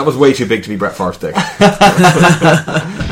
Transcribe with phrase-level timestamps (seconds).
[0.00, 1.34] That was way too big to be Brett Favre's dick.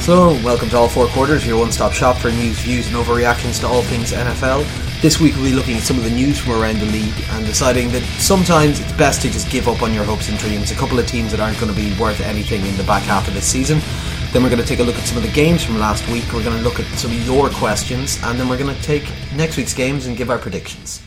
[0.00, 3.58] So, welcome to All Four Quarters, your one stop shop for news, views, and overreactions
[3.60, 4.66] to all things NFL.
[5.00, 7.46] This week we'll be looking at some of the news from around the league and
[7.46, 10.70] deciding that sometimes it's best to just give up on your hopes and dreams.
[10.70, 13.28] A couple of teams that aren't going to be worth anything in the back half
[13.28, 13.80] of this season.
[14.32, 16.24] Then we're going to take a look at some of the games from last week.
[16.34, 19.10] We're going to look at some of your questions, and then we're going to take
[19.34, 21.03] next week's games and give our predictions.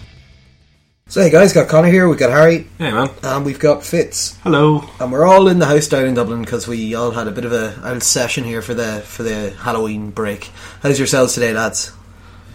[1.10, 3.10] So, hey guys, got Connor here, we've got Harry, hey man.
[3.24, 4.38] and we've got Fitz.
[4.44, 4.84] Hello.
[5.00, 7.46] And we're all in the house down in Dublin because we all had a bit
[7.46, 10.52] of a old session here for the for the Halloween break.
[10.82, 11.94] How's yourselves today, lads?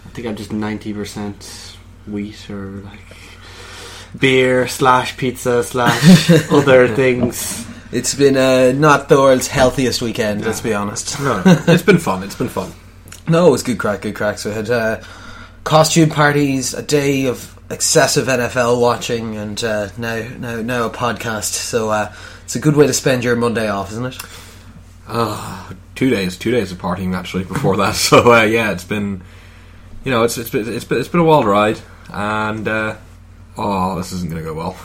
[0.05, 2.99] I think I'm just ninety percent wheat or like
[4.19, 7.65] beer slash pizza slash other things.
[7.91, 11.19] It's been uh, not the world's healthiest weekend, let's be honest.
[11.19, 12.21] No, it's been fun.
[12.21, 12.71] It's been fun.
[13.27, 14.37] No, it was good crack, good crack.
[14.37, 15.01] So we had uh,
[15.63, 21.53] costume parties, a day of excessive NFL watching, and uh, now now now a podcast.
[21.53, 24.17] So uh, it's a good way to spend your Monday off, isn't it?
[25.95, 27.95] two days, two days of partying actually before that.
[28.03, 29.21] So uh, yeah, it's been,
[30.03, 31.79] you know, it's it's been it's been, it's been a wild ride,
[32.11, 32.95] and uh,
[33.57, 34.77] oh, this isn't going to go well.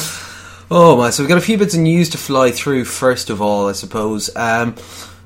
[0.70, 1.08] Oh my!
[1.08, 2.84] So we've got a few bits of news to fly through.
[2.84, 4.28] First of all, I suppose.
[4.36, 4.74] Um,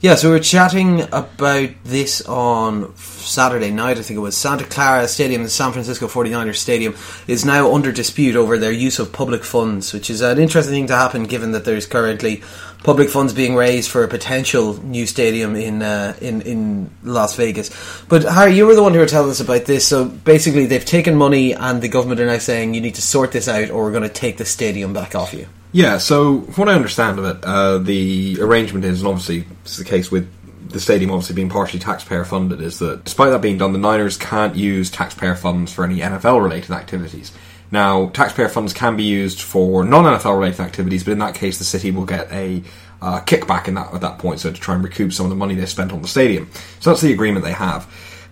[0.03, 3.99] yeah, so we were chatting about this on Saturday night.
[3.99, 6.97] I think it was Santa Clara Stadium, the San Francisco 49ers Stadium,
[7.29, 10.87] is now under dispute over their use of public funds, which is an interesting thing
[10.89, 12.43] to happen given that there's currently
[12.83, 17.71] public funds being raised for a potential new stadium in uh, in in Las Vegas.
[18.09, 19.87] But Harry, you were the one who were telling us about this.
[19.87, 23.31] So basically, they've taken money, and the government are now saying you need to sort
[23.31, 25.47] this out, or we're going to take the stadium back off you.
[25.73, 29.79] Yeah, so from what I understand of it, uh, the arrangement is, and obviously it's
[29.79, 30.31] the case with
[30.69, 34.17] the stadium obviously being partially taxpayer funded, is that despite that being done, the Niners
[34.17, 37.33] can't use taxpayer funds for any NFL related activities.
[37.71, 41.59] Now, taxpayer funds can be used for non NFL related activities, but in that case,
[41.59, 42.63] the city will get a
[43.01, 45.37] uh, kickback in that at that point, so to try and recoup some of the
[45.37, 46.51] money they spent on the stadium.
[46.81, 47.87] So that's the agreement they have.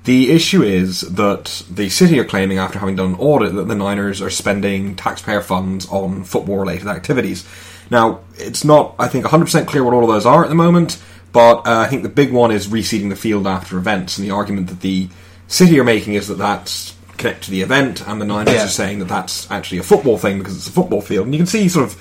[0.05, 3.75] The issue is that the city are claiming, after having done an audit, that the
[3.75, 7.47] Niners are spending taxpayer funds on football related activities.
[7.91, 11.03] Now, it's not, I think, 100% clear what all of those are at the moment,
[11.33, 14.31] but uh, I think the big one is reseeding the field after events, and the
[14.33, 15.09] argument that the
[15.49, 18.65] city are making is that that's connected to the event, and the Niners Yeah.
[18.65, 21.27] are saying that that's actually a football thing because it's a football field.
[21.27, 21.97] And you can see sort of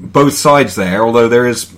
[0.00, 1.70] both sides there, although there is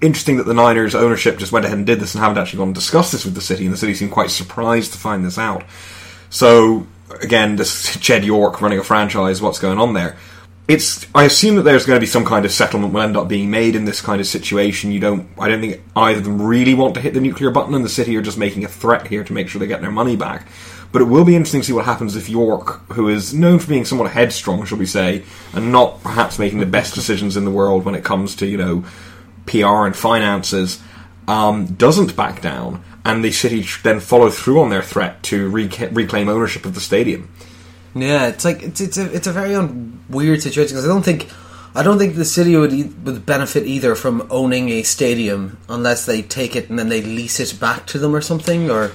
[0.00, 2.68] interesting that the Niners ownership just went ahead and did this and haven't actually gone
[2.68, 5.38] and discussed this with the city, and the city seemed quite surprised to find this
[5.38, 5.64] out.
[6.30, 6.86] So
[7.20, 10.16] again, this Jed York running a franchise, what's going on there?
[10.68, 11.04] It's.
[11.14, 13.50] I assume that there's going to be some kind of settlement will end up being
[13.50, 14.92] made in this kind of situation.
[14.92, 15.28] You don't.
[15.36, 17.88] I don't think either of them really want to hit the nuclear button, and the
[17.88, 20.46] city are just making a threat here to make sure they get their money back.
[20.92, 23.68] But it will be interesting to see what happens if York, who is known for
[23.68, 25.24] being somewhat headstrong, shall we say,
[25.54, 28.56] and not perhaps making the best decisions in the world when it comes to you
[28.56, 28.84] know
[29.50, 30.80] PR and finances,
[31.26, 35.94] um, doesn't back down, and the city then follow through on their threat to reca-
[35.94, 37.28] reclaim ownership of the stadium.
[37.94, 41.02] Yeah, it's like it's it's a it's a very un- weird situation because I don't
[41.04, 41.28] think
[41.74, 46.06] I don't think the city would e- would benefit either from owning a stadium unless
[46.06, 48.92] they take it and then they lease it back to them or something or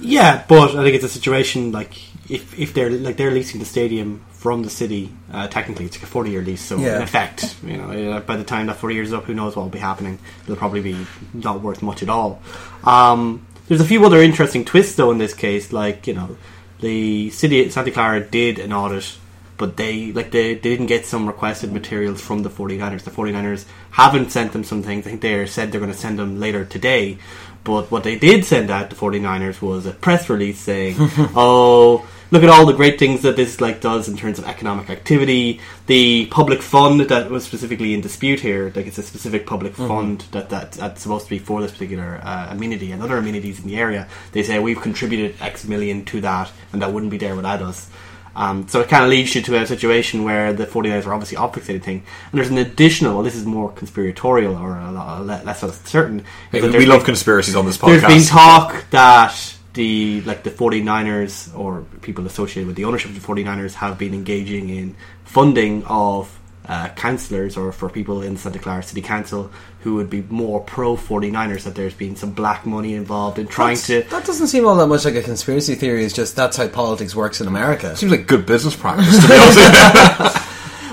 [0.00, 1.94] Yeah, but I think it's a situation like
[2.28, 6.02] if if they're like they're leasing the stadium from the city, uh, technically it's like
[6.04, 6.60] a forty year lease.
[6.62, 6.96] So Yeah.
[6.96, 9.56] in effect, you know, uh, by the time that forty years is up, who knows
[9.56, 10.18] what will be happening?
[10.44, 12.40] It'll probably be not worth much at all.
[12.84, 16.36] Um, there's a few other interesting twists though in this case, like you know,
[16.80, 19.16] the city of Santa Clara did an audit.
[19.56, 23.02] But they like they, they didn't get some requested materials from the 49ers.
[23.02, 25.04] The 49ers haven't sent them some things.
[25.04, 27.18] I think they said they're going to send them later today.
[27.64, 30.94] But what they did send out the 49ers was a press release saying,
[31.34, 34.90] "Oh, look at all the great things that this like does in terms of economic
[34.90, 35.60] activity.
[35.86, 40.24] The public fund that was specifically in dispute here, like it's a specific public fund
[40.32, 43.66] that, that that's supposed to be for this particular uh, amenity and other amenities in
[43.66, 44.08] the area.
[44.32, 47.90] They say we've contributed X million to that, and that wouldn't be there without us."
[48.36, 51.36] Um, so it kind of leads you to a situation where the 49ers are obviously
[51.36, 52.04] obfuscating thing.
[52.30, 56.24] And there's an additional, well, this is more conspiratorial or a less certain.
[56.52, 58.08] Hey, we love been- conspiracies on this there's podcast.
[58.08, 63.26] been talk that the like the 49ers or people associated with the ownership of the
[63.26, 68.82] 49ers have been engaging in funding of uh, councillors or for people in Santa Clara
[68.82, 69.50] City Council
[69.80, 73.76] who would be more pro 49ers that there's been some black money involved in trying
[73.76, 76.04] to that doesn't seem all that much like a conspiracy theory.
[76.04, 77.96] It's just that's how politics works in America.
[77.96, 79.56] Seems like good business practice, to be honest.
[79.56, 80.48] with you.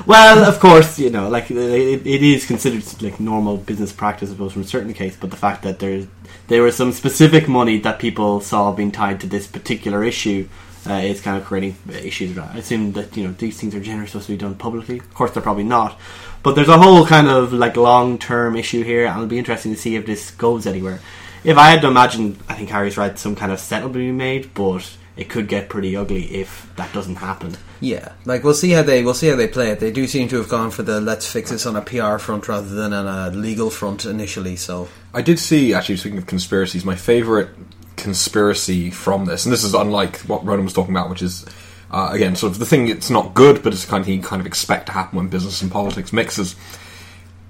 [0.05, 4.33] Well, of course, you know, like it, it is considered like normal business practice, I
[4.33, 5.17] suppose, from a certain case.
[5.19, 6.05] But the fact that there's
[6.47, 10.47] there was some specific money that people saw being tied to this particular issue
[10.87, 12.37] uh, is kind of creating issues.
[12.37, 14.99] I assume that you know these things are generally supposed to be done publicly.
[14.99, 15.99] Of course, they're probably not.
[16.43, 19.73] But there's a whole kind of like long term issue here, and it'll be interesting
[19.73, 20.99] to see if this goes anywhere.
[21.43, 23.17] If I had to imagine, I think Harry's right.
[23.17, 26.91] Some kind of settlement will be made, but it could get pretty ugly if that
[26.93, 27.55] doesn't happen.
[27.79, 29.79] Yeah, like we'll see how they we'll see how they play it.
[29.79, 32.47] They do seem to have gone for the let's fix this on a PR front
[32.47, 34.55] rather than on a legal front initially.
[34.55, 37.49] So I did see, actually, speaking of conspiracies, my favourite
[37.95, 41.45] conspiracy from this, and this is unlike what Ronan was talking about, which is,
[41.91, 44.17] uh, again, sort of the thing, it's not good, but it's the kind of thing
[44.17, 46.55] you kind of expect to happen when business and politics mixes.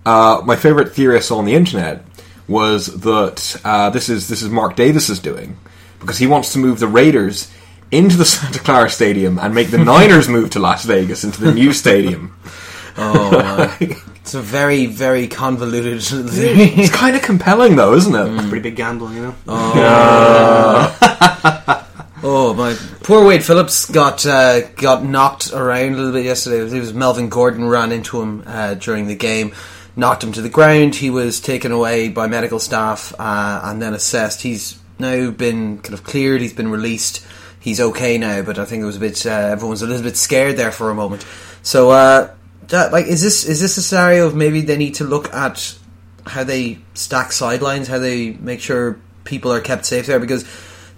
[0.06, 2.06] Uh, my favourite theory I saw on the internet
[2.48, 5.58] was that uh, this is this is Mark Davis is doing
[6.06, 7.52] because he wants to move the Raiders
[7.92, 11.54] into the Santa Clara Stadium and make the Niners move to Las Vegas into the
[11.54, 12.38] new stadium.
[12.98, 15.98] oh, uh, it's a very very convoluted.
[15.98, 18.34] It's kind of compelling, though, isn't it?
[18.36, 19.36] It's a pretty big gamble, you know.
[22.28, 22.74] Oh my
[23.04, 26.76] poor Wade Phillips got uh, got knocked around a little bit yesterday.
[26.76, 29.54] It was Melvin Gordon ran into him uh, during the game,
[29.96, 30.96] knocked him to the ground.
[30.96, 34.42] He was taken away by medical staff uh, and then assessed.
[34.42, 36.42] He's now been kind of cleared.
[36.42, 37.26] He's been released.
[37.60, 39.26] He's okay now, but I think it was a bit.
[39.26, 41.26] Uh, everyone was a little bit scared there for a moment.
[41.64, 42.32] So, uh,
[42.68, 45.78] that, like, is this is this a scenario of maybe they need to look at
[46.28, 50.46] how they stack sidelines, how they make sure people are kept safe there because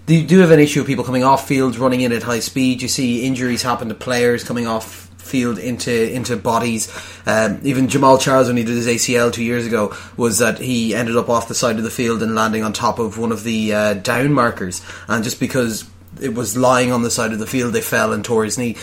[0.06, 2.82] you do have an issue of people coming off fields, running in at high speed.
[2.82, 6.92] You see injuries happen to players coming off field into into bodies.
[7.26, 10.94] Um, even Jamaal Charles, when he did his ACL two years ago, was that he
[10.94, 13.44] ended up off the side of the field and landing on top of one of
[13.44, 15.88] the uh, down markers, and just because
[16.20, 18.76] it was lying on the side of the field, they fell and tore his knee.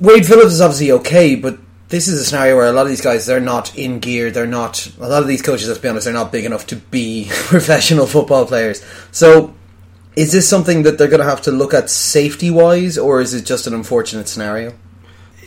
[0.00, 1.58] Wade Phillips is obviously okay, but
[1.92, 4.30] this is a scenario where a lot of these guys they're not in gear.
[4.30, 4.90] They're not.
[4.98, 8.06] A lot of these coaches, let's be honest, they're not big enough to be professional
[8.06, 8.82] football players.
[9.10, 9.54] So,
[10.16, 13.34] is this something that they're going to have to look at safety wise, or is
[13.34, 14.72] it just an unfortunate scenario?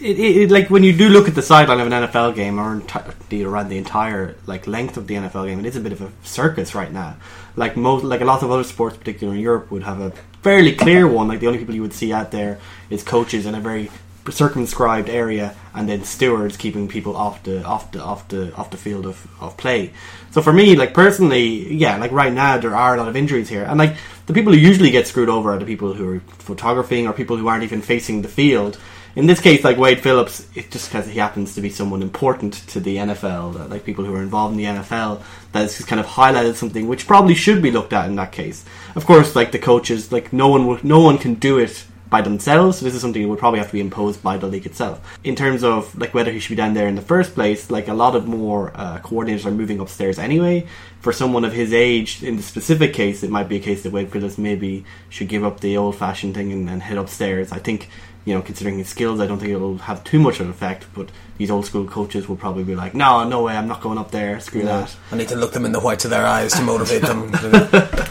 [0.05, 2.79] It, it, like when you do look at the sideline of an NFL game or
[2.79, 6.01] enti- around the entire like length of the NFL game, it is a bit of
[6.01, 7.17] a circus right now.
[7.55, 10.11] Like most, like a lot of other sports, particularly in Europe, would have a
[10.43, 11.27] fairly clear one.
[11.27, 12.59] Like the only people you would see out there
[12.91, 13.89] is coaches in a very
[14.31, 18.77] circumscribed area, and then stewards keeping people off the off the off the off the
[18.77, 19.91] field of, of play.
[20.31, 23.49] So for me, like personally, yeah, like right now there are a lot of injuries
[23.49, 26.19] here, and like the people who usually get screwed over are the people who are
[26.19, 28.79] photographing or people who aren't even facing the field.
[29.15, 32.53] In this case, like Wade Phillips, it's just because he happens to be someone important
[32.67, 35.23] to the NFL, like people who are involved in the NFL,
[35.53, 38.65] that has kind of highlighted something which probably should be looked at in that case.
[38.93, 42.21] Of course, like the coaches, like no one, would, no one can do it by
[42.21, 42.79] themselves.
[42.79, 45.17] So this is something that would probably have to be imposed by the league itself.
[45.23, 47.87] In terms of like whether he should be down there in the first place, like
[47.87, 50.67] a lot of more uh, coordinators are moving upstairs anyway.
[50.99, 53.93] For someone of his age, in the specific case, it might be a case that
[53.93, 57.53] Wade Phillips maybe should give up the old-fashioned thing and, and head upstairs.
[57.53, 57.89] I think.
[58.25, 60.85] You know, considering his skills, I don't think it'll have too much of an effect.
[60.95, 63.97] But these old school coaches will probably be like, "No, no way, I'm not going
[63.99, 64.39] up there.
[64.39, 67.03] Screw that." I need to look them in the whites of their eyes to motivate
[67.03, 67.31] them.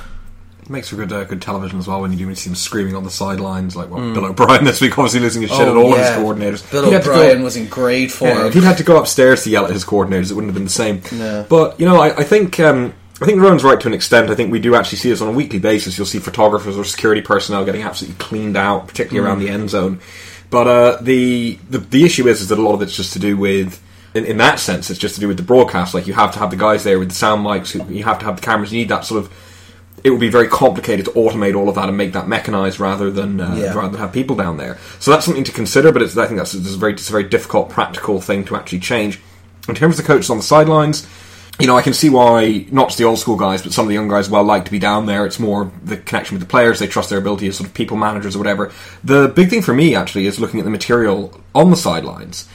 [0.65, 2.97] It makes for good uh, good television as well when you do see him screaming
[2.97, 5.93] on the sidelines, like well, Bill O'Brien this week, obviously losing his shit at all
[5.93, 6.65] of his coordinators.
[6.69, 8.31] Oh, Bill He had to go- O'Brien was in great form.
[8.31, 10.55] Yeah, if he'd had to go upstairs to yell at his coordinators, it wouldn't have
[10.55, 11.03] been the same.
[11.13, 11.45] No.
[11.51, 14.29] But you know, I, I think um, I think Rowan's right to an extent.
[14.31, 15.97] I think we do actually see this on a weekly basis.
[15.97, 20.01] You'll see photographers or security personnel getting absolutely cleaned out, particularly around the end zone.
[20.51, 23.19] But uh, the, the the issue is is that a lot of it's just to
[23.19, 23.81] do with.
[24.15, 25.93] In, in that sense, it's just to do with the broadcast.
[25.95, 27.73] Like you have to have the guys there with the sound mics.
[27.73, 28.73] who- You have to have the cameras.
[28.73, 29.33] You need that sort of.
[30.05, 33.11] It would be very complicated to automate all of that and make that mechanized rather
[33.11, 33.73] than uh, Yeah.
[33.75, 34.79] rather than have people down there.
[35.01, 35.91] So that's something to consider.
[35.93, 38.81] But it's, I think that's a very it's a very difficult practical thing to actually
[38.81, 39.21] change.
[39.69, 41.07] In terms of the coaches on the sidelines,
[41.61, 43.89] you know, I can see why not just the old school guys, but some of
[43.89, 45.25] the young guys well like to be down there.
[45.25, 46.81] It's more the connection with the players.
[46.81, 48.73] They trust their ability as sort of people managers or whatever.
[49.05, 52.49] The big thing for me actually is looking at the material on the sidelines.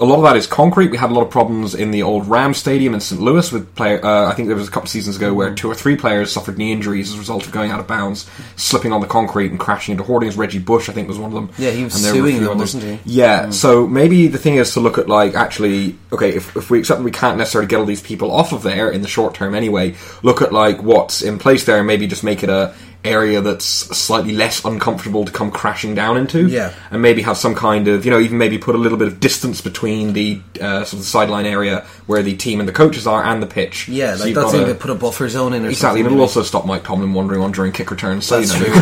[0.00, 0.90] A lot of that is concrete.
[0.90, 3.20] We had a lot of problems in the old Ram Stadium in St.
[3.20, 4.04] Louis with player.
[4.04, 6.32] Uh, I think there was a couple of seasons ago where two or three players
[6.32, 9.52] suffered knee injuries as a result of going out of bounds, slipping on the concrete
[9.52, 10.36] and crashing into hoardings.
[10.36, 11.50] Reggie Bush, I think, was one of them.
[11.58, 12.74] Yeah, he was And there were a suing them, others.
[12.74, 13.12] wasn't he?
[13.20, 16.80] Yeah, so maybe the thing is to look at like actually okay if, if we
[16.80, 19.34] accept that we can't necessarily get all these people off of there in the short
[19.34, 22.74] term anyway, look at like what's in place there and maybe just make it a
[23.04, 26.46] area that's slightly less uncomfortable to come crashing down into.
[26.48, 26.72] Yeah.
[26.90, 29.20] and maybe have some kind of you know even maybe put a little bit of
[29.20, 33.22] distance between the uh, sort of sideline area where the team and the coaches are
[33.24, 33.88] and the pitch.
[33.88, 36.42] yeah, So like got like put a buffer zone in or Exactly, and it'll also
[36.42, 38.26] stop Mike Tomlin wandering on during kick returns.
[38.26, 38.80] So, That's you know, true.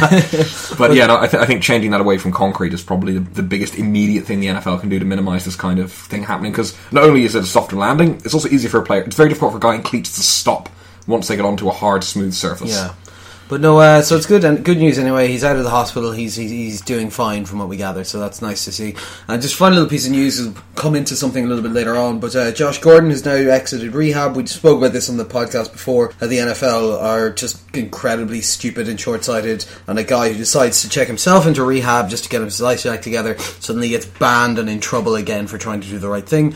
[0.00, 0.76] That's true.
[0.78, 3.20] but yeah, no, I, th- I think changing that away from concrete is probably the,
[3.20, 6.52] the biggest immediate thing the NFL can do to minimise this kind of thing happening.
[6.52, 9.02] Because not only is it a softer landing, it's also easier for a player.
[9.02, 10.68] It's very difficult for a guy in cleats to stop
[11.06, 12.70] once they get onto a hard, smooth surface.
[12.70, 12.94] Yeah.
[13.50, 15.26] But no, uh, so it's good and good news anyway.
[15.26, 16.12] He's out of the hospital.
[16.12, 18.04] He's, he's he's doing fine from what we gather.
[18.04, 18.94] So that's nice to see.
[19.26, 21.96] And just final little piece of news will come into something a little bit later
[21.96, 22.20] on.
[22.20, 24.36] But uh, Josh Gordon has now exited rehab.
[24.36, 26.12] We spoke about this on the podcast before.
[26.20, 29.66] Uh, the NFL are just incredibly stupid and short sighted.
[29.88, 32.84] And a guy who decides to check himself into rehab just to get his life
[32.84, 36.28] back together suddenly gets banned and in trouble again for trying to do the right
[36.28, 36.54] thing.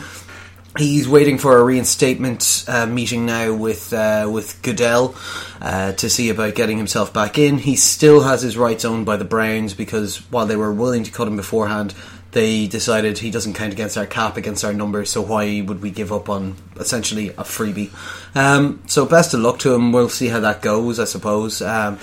[0.77, 5.15] He's waiting for a reinstatement uh, meeting now with uh, with Goodell
[5.61, 7.59] uh, to see about getting himself back in.
[7.59, 11.11] He still has his rights owned by the Browns because while they were willing to
[11.11, 11.95] cut him beforehand,
[12.31, 15.09] they decided he doesn't count against our cap, against our numbers.
[15.09, 17.91] So why would we give up on essentially a freebie?
[18.35, 19.93] Um, so best of luck to him.
[19.93, 20.99] We'll see how that goes.
[20.99, 21.61] I suppose.
[21.61, 21.99] Um,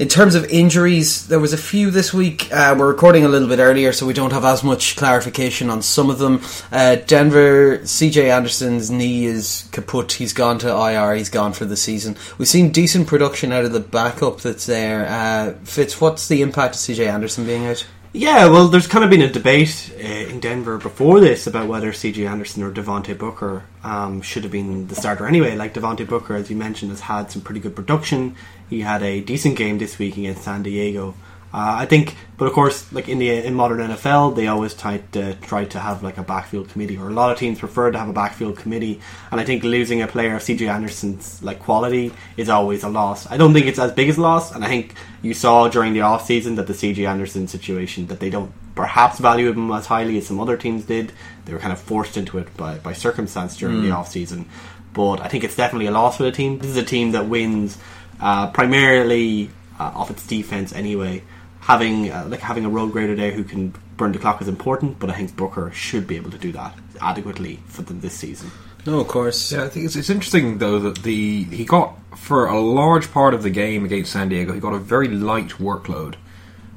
[0.00, 2.50] in terms of injuries, there was a few this week.
[2.50, 5.82] Uh, we're recording a little bit earlier, so we don't have as much clarification on
[5.82, 6.40] some of them.
[6.72, 10.12] Uh, Denver, CJ Anderson's knee is kaput.
[10.12, 11.16] He's gone to IR.
[11.16, 12.16] He's gone for the season.
[12.38, 15.06] We've seen decent production out of the backup that's there.
[15.06, 17.86] Uh, Fitz, what's the impact of CJ Anderson being out?
[18.12, 21.92] Yeah, well, there's kind of been a debate uh, in Denver before this about whether
[21.92, 22.26] C.J.
[22.26, 25.54] Anderson or Devontae Booker um, should have been the starter anyway.
[25.54, 28.34] Like Devontae Booker, as you mentioned, has had some pretty good production.
[28.70, 31.14] He had a decent game this week against San Diego.
[31.52, 34.98] Uh, I think, but of course, like in the in modern NFL, they always try
[35.12, 37.98] to try to have like a backfield committee, or a lot of teams prefer to
[37.98, 39.00] have a backfield committee.
[39.32, 43.28] And I think losing a player of CJ Anderson's like quality is always a loss.
[43.28, 45.92] I don't think it's as big as a loss, and I think you saw during
[45.92, 49.86] the off season that the CJ Anderson situation that they don't perhaps value him as
[49.86, 51.12] highly as some other teams did.
[51.46, 53.82] They were kind of forced into it by by circumstance during mm.
[53.82, 54.48] the off season.
[54.92, 56.58] But I think it's definitely a loss for the team.
[56.58, 57.76] This is a team that wins
[58.20, 61.22] uh, primarily uh, off its defense anyway
[61.60, 64.98] having uh, like having a road grader there who can burn the clock is important,
[64.98, 68.50] but I think Booker should be able to do that adequately for them this season.
[68.86, 69.52] No, of course.
[69.52, 73.34] Yeah, I think it's, it's interesting though that the he got for a large part
[73.34, 76.14] of the game against San Diego, he got a very light workload,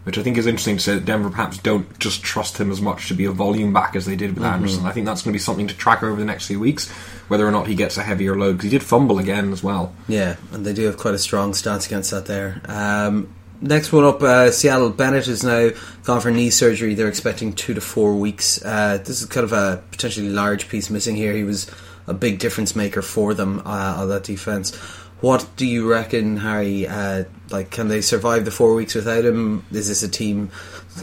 [0.04, 2.82] which I think is interesting to say that Denver perhaps don't just trust him as
[2.82, 4.54] much to be a volume back as they did with mm-hmm.
[4.54, 4.86] Anderson.
[4.86, 6.92] I think that's going to be something to track over the next few weeks,
[7.28, 9.94] whether or not he gets a heavier load because he did fumble again as well.
[10.08, 12.62] Yeah, and they do have quite a strong stance against that there.
[12.66, 15.70] Um, next one up, uh, Seattle Bennett is now
[16.04, 16.94] gone for knee surgery.
[16.94, 18.64] They're expecting two to four weeks.
[18.64, 21.34] Uh, this is kind of a potentially large piece missing here.
[21.34, 21.70] He was
[22.08, 24.76] a big difference maker for them uh, on that defense.
[25.22, 26.86] What do you reckon, Harry?
[26.86, 29.66] Uh, like, can they survive the four weeks without him?
[29.72, 30.52] Is this a team,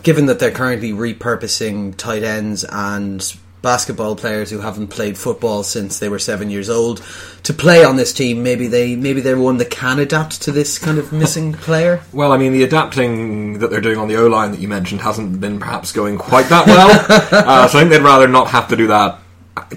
[0.03, 3.23] given that they're currently repurposing tight ends and
[3.63, 7.05] basketball players who haven't played football since they were seven years old
[7.43, 8.43] to play on this team.
[8.43, 12.03] Maybe they maybe they're one that can adapt to this kind of missing player.
[12.13, 15.01] Well, I mean, the adapting that they're doing on the O line that you mentioned
[15.03, 16.91] hasn't been perhaps going quite that well.
[17.33, 19.19] uh, so I think they'd rather not have to do that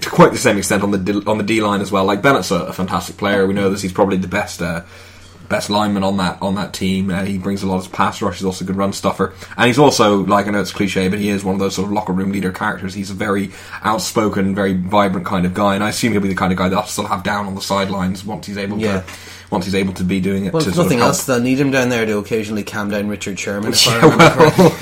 [0.00, 2.04] to quite the same extent on the D, on the D line as well.
[2.04, 3.46] Like Bennett's a, a, fantastic player.
[3.46, 4.62] We know this; he's probably the best.
[4.62, 4.82] Uh,
[5.48, 7.10] best lineman on that on that team.
[7.10, 8.38] Uh, he brings a lot of pass rush.
[8.38, 11.18] He's also a good run stuffer, and he's also like I know it's cliche, but
[11.18, 12.94] he is one of those sort of locker room leader characters.
[12.94, 13.50] He's a very
[13.82, 16.68] outspoken, very vibrant kind of guy, and I assume he'll be the kind of guy
[16.68, 19.00] that I'll still have down on the sidelines once he's able yeah.
[19.00, 19.06] to.
[19.50, 21.26] Once he's able to be doing it, well, to nothing else.
[21.26, 23.72] They'll need him down there to occasionally calm down Richard Sherman.
[23.86, 24.76] yeah, well,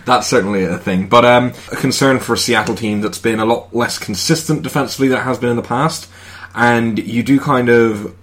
[0.04, 1.08] that's certainly a thing.
[1.08, 5.08] But um, a concern for a Seattle team that's been a lot less consistent defensively
[5.08, 6.08] than it has been in the past,
[6.54, 8.14] and you do kind of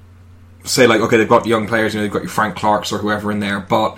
[0.63, 2.97] say like, okay, they've got young players, you know, they've got your Frank Clarks or
[2.97, 3.97] whoever in there, but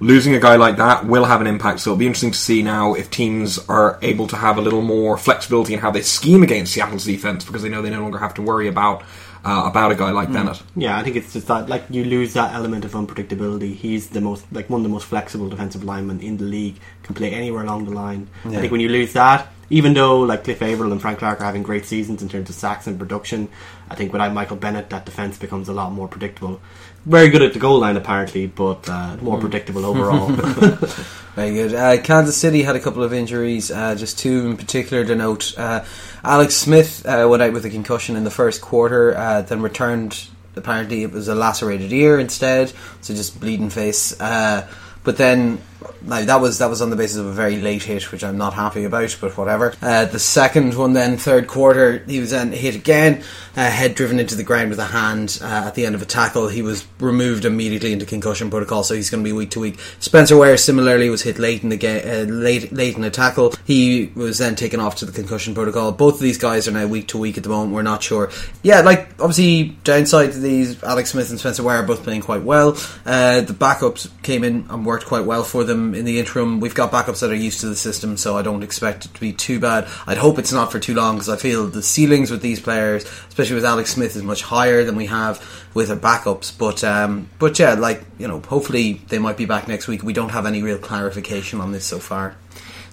[0.00, 1.80] losing a guy like that will have an impact.
[1.80, 4.82] So it'll be interesting to see now if teams are able to have a little
[4.82, 8.18] more flexibility in how they scheme against Seattle's defense because they know they no longer
[8.18, 9.02] have to worry about
[9.44, 10.34] uh, about a guy like mm.
[10.34, 10.62] Bennett.
[10.74, 13.74] Yeah, I think it's just that like you lose that element of unpredictability.
[13.74, 16.76] He's the most like one of the most flexible defensive linemen in the league.
[17.02, 18.28] Can play anywhere along the line.
[18.44, 18.58] Yeah.
[18.58, 21.44] I think when you lose that, even though like Cliff Avril and Frank Clark are
[21.44, 23.48] having great seasons in terms of sacks and production,
[23.88, 26.60] I think without Michael Bennett, that defense becomes a lot more predictable.
[27.06, 29.40] Very good at the goal line, apparently, but uh, more mm.
[29.40, 30.28] predictable overall.
[31.34, 31.74] Very good.
[31.74, 35.56] Uh, Kansas City had a couple of injuries, uh, just two in particular to note.
[35.58, 35.84] Uh,
[36.22, 40.28] Alex Smith uh, went out with a concussion in the first quarter, uh, then returned.
[40.56, 44.12] Apparently, it was a lacerated ear instead, so just bleeding face.
[44.12, 45.60] but then
[46.02, 48.38] now that was that was on the basis of a very late hit, which I'm
[48.38, 49.74] not happy about, but whatever.
[49.80, 53.22] Uh, the second one, then third quarter, he was then hit again,
[53.56, 56.06] uh, head driven into the ground with a hand uh, at the end of a
[56.06, 56.48] tackle.
[56.48, 59.78] He was removed immediately into concussion protocol, so he's going to be week to week.
[60.00, 63.54] Spencer Ware similarly was hit late in the game, uh, late late in a tackle.
[63.64, 65.92] He was then taken off to the concussion protocol.
[65.92, 67.74] Both of these guys are now week to week at the moment.
[67.74, 68.30] We're not sure.
[68.62, 72.42] Yeah, like obviously downside to these, Alex Smith and Spencer Ware are both playing quite
[72.42, 72.76] well.
[73.04, 76.60] Uh, the backups came in and worked quite well for them them in the interim.
[76.60, 79.20] We've got backups that are used to the system, so I don't expect it to
[79.20, 79.88] be too bad.
[80.06, 83.04] I'd hope it's not for too long because I feel the ceilings with these players,
[83.28, 85.42] especially with Alex Smith, is much higher than we have
[85.74, 86.56] with our backups.
[86.56, 90.02] But um, but yeah, like you know, hopefully they might be back next week.
[90.02, 92.36] We don't have any real clarification on this so far.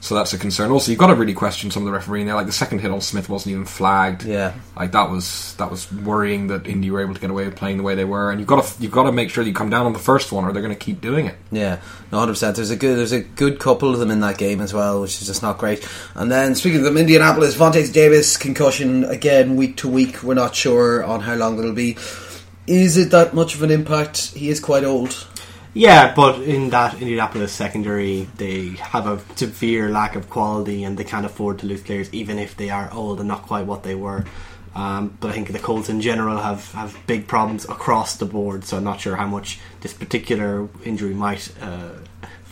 [0.01, 0.72] So that's a concern.
[0.72, 2.34] Also, you've got to really question some of the refereeing there.
[2.34, 4.24] Like the second hit on Smith wasn't even flagged.
[4.24, 4.53] Yeah.
[4.75, 7.77] like that was that was worrying that Indy were able to get away with playing
[7.77, 8.31] the way they were.
[8.31, 10.00] And you've got to you've got to make sure that you come down on the
[10.00, 11.36] first one, or they're going to keep doing it.
[11.51, 11.79] Yeah,
[12.12, 12.55] no, hundred percent.
[12.55, 15.22] There's a good, there's a good couple of them in that game as well, which
[15.22, 15.88] is just not great.
[16.15, 20.24] And then speaking of them, Indianapolis, Vontae Davis concussion again, week to week.
[20.24, 21.96] We're not sure on how long it'll be.
[22.65, 24.34] Is it that much of an impact?
[24.34, 25.27] He is quite old.
[25.74, 31.06] Yeah, but in that Indianapolis secondary, they have a severe lack of quality and they
[31.06, 33.96] can't afford to lose players, even if they are old and not quite what they
[33.96, 34.25] were.
[34.75, 38.66] Um, but I think the Colts in general have, have big problems across the board,
[38.66, 41.92] so I'm not sure how much this particular injury might uh,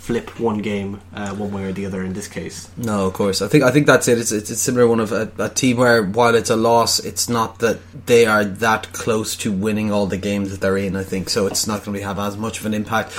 [0.09, 2.67] flip one game uh, one way or the other in this case.
[2.77, 3.43] No, of course.
[3.43, 4.17] I think I think that's it.
[4.17, 7.29] It's it's a similar one of a, a team where while it's a loss, it's
[7.29, 10.95] not that they are that close to winning all the games that they're in.
[10.95, 11.45] I think so.
[11.45, 13.11] It's not going to have as much of an impact.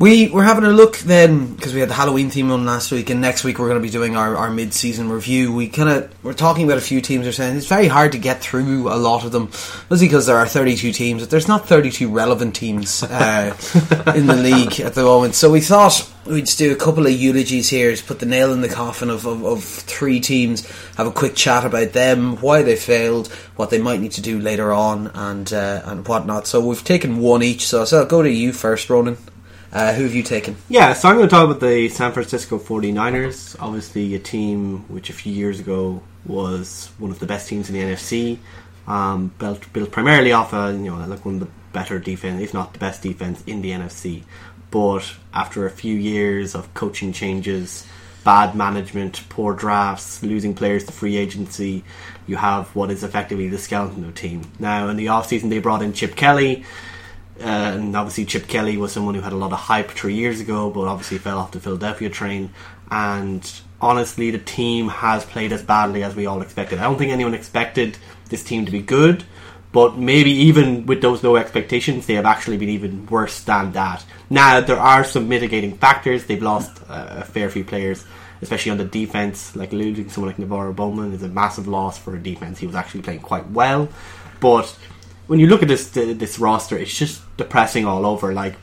[0.00, 3.10] We we're having a look then because we had the Halloween theme on last week,
[3.10, 5.52] and next week we're going to be doing our, our mid season review.
[5.52, 7.26] We kind of we're talking about a few teams.
[7.26, 9.50] Are saying it's very hard to get through a lot of them,
[9.90, 11.22] mostly because there are thirty two teams.
[11.22, 13.56] But there's not thirty two relevant teams uh,
[14.14, 15.34] in the league at the moment.
[15.34, 18.52] So we thought we'd just do a couple of eulogies here, just put the nail
[18.52, 20.64] in the coffin of, of, of three teams,
[20.94, 24.38] have a quick chat about them, why they failed, what they might need to do
[24.38, 26.46] later on, and uh, and whatnot.
[26.46, 27.66] So we've taken one each.
[27.66, 29.16] So, so I'll go to you first, Ronan.
[29.70, 30.56] Uh, who have you taken?
[30.68, 33.56] Yeah, so I'm going to talk about the San Francisco 49ers.
[33.60, 37.74] Obviously, a team which a few years ago was one of the best teams in
[37.74, 38.38] the NFC,
[38.86, 42.54] um, built built primarily off a you know like one of the better defense, if
[42.54, 44.22] not the best defense in the NFC.
[44.70, 47.86] But after a few years of coaching changes,
[48.24, 51.84] bad management, poor drafts, losing players to free agency,
[52.26, 54.42] you have what is effectively the skeleton of the team.
[54.58, 56.64] Now, in the offseason, they brought in Chip Kelly.
[57.40, 60.70] And obviously, Chip Kelly was someone who had a lot of hype three years ago,
[60.70, 62.50] but obviously fell off the Philadelphia train.
[62.90, 63.48] And
[63.80, 66.78] honestly, the team has played as badly as we all expected.
[66.78, 67.98] I don't think anyone expected
[68.28, 69.24] this team to be good,
[69.72, 74.04] but maybe even with those low expectations, they have actually been even worse than that.
[74.30, 76.24] Now, there are some mitigating factors.
[76.24, 78.04] They've lost uh, a fair few players,
[78.42, 79.54] especially on the defense.
[79.54, 82.58] Like losing someone like NaVorro Bowman is a massive loss for a defense.
[82.58, 83.88] He was actually playing quite well,
[84.40, 84.74] but
[85.28, 88.32] when you look at this this roster, it's just depressing all over.
[88.32, 88.56] Like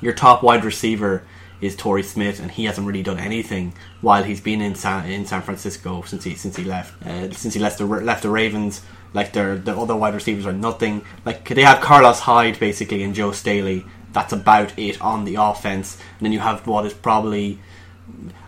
[0.00, 1.24] your top wide receiver
[1.60, 5.26] is Torrey Smith, and he hasn't really done anything while he's been in San, in
[5.26, 8.82] San Francisco since he since he left uh, since he left the left the Ravens.
[9.14, 11.02] Like their the other wide receivers are nothing.
[11.24, 13.84] Like they have Carlos Hyde basically and Joe Staley.
[14.12, 15.96] That's about it on the offense.
[16.18, 17.58] And then you have what is probably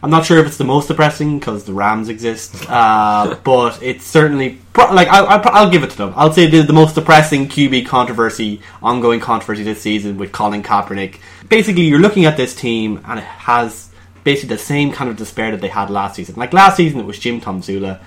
[0.02, 4.06] I'm not sure if it's the most depressing because the Rams exist, uh, but it's
[4.06, 6.14] certainly pro- like I'll, I'll, I'll, give it to them.
[6.16, 11.20] I'll say the, the most depressing QB controversy, ongoing controversy this season with Colin Kaepernick.
[11.48, 13.90] Basically, you're looking at this team and it has
[14.24, 16.34] basically the same kind of despair that they had last season.
[16.36, 18.00] Like last season, it was Jim Tomsula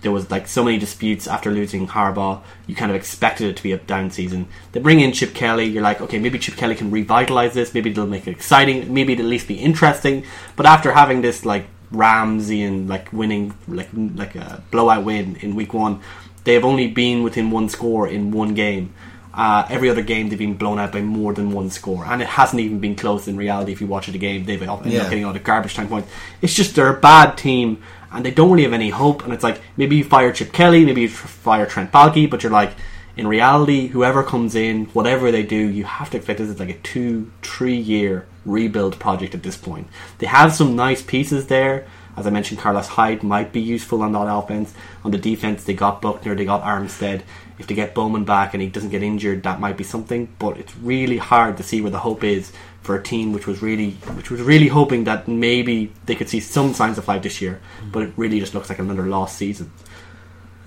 [0.00, 2.40] there was like so many disputes after losing Harbaugh.
[2.66, 4.46] You kind of expected it to be a down season.
[4.72, 5.64] They bring in Chip Kelly.
[5.64, 7.74] You're like, okay, maybe Chip Kelly can revitalize this.
[7.74, 8.92] Maybe it'll make it exciting.
[8.94, 10.24] Maybe it'll at least be interesting.
[10.56, 15.54] But after having this like Ramsey and like winning like like a blowout win in
[15.56, 16.00] week one,
[16.44, 18.94] they have only been within one score in one game.
[19.34, 22.26] Uh, every other game they've been blown out by more than one score, and it
[22.26, 23.70] hasn't even been close in reality.
[23.70, 25.02] If you watch the game, they've ended Yeah.
[25.02, 26.08] up getting all the garbage time points.
[26.42, 27.80] It's just they're a bad team,
[28.12, 29.24] and they don't really have any hope.
[29.24, 32.52] And it's like maybe you fire Chip Kelly, maybe you fire Trent Baalke, but you're
[32.52, 32.72] like,
[33.16, 36.70] in reality, whoever comes in, whatever they do, you have to expect this is like
[36.70, 39.88] a two, three year rebuild project at this point.
[40.18, 41.86] They have some nice pieces there.
[42.16, 44.74] As I mentioned, Carlos Hyde might be useful on that offense.
[45.04, 47.22] On the defense, they got Buckner, they got Armstead.
[47.58, 50.28] If they get Bowman back and he doesn't get injured, that might be something.
[50.38, 52.52] But it's really hard to see where the hope is
[52.88, 56.40] for a team which was really, which was really hoping that maybe they could see
[56.40, 57.60] some signs of life this year.
[57.82, 57.92] Mm.
[57.92, 59.70] But it really just looks like another lost season.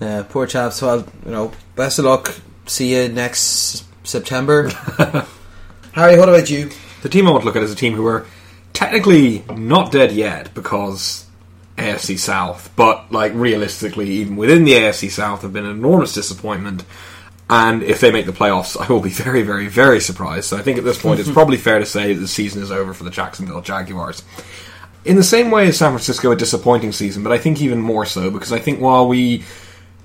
[0.00, 0.80] Yeah, poor chaps.
[0.80, 2.32] Well, you know, best of luck.
[2.66, 4.68] See you next September.
[5.94, 6.70] Harry, what about you?
[7.02, 8.24] The team I want to look at is a team who are
[8.72, 11.26] technically not dead yet because
[11.76, 16.84] AFC South, but like realistically, even within the AFC South, have been an enormous disappointment.
[17.52, 20.46] And if they make the playoffs, I will be very, very, very surprised.
[20.46, 21.34] So I think at this point, it's mm-hmm.
[21.34, 24.22] probably fair to say that the season is over for the Jacksonville Jaguars.
[25.04, 28.06] In the same way as San Francisco, a disappointing season, but I think even more
[28.06, 29.44] so because I think while we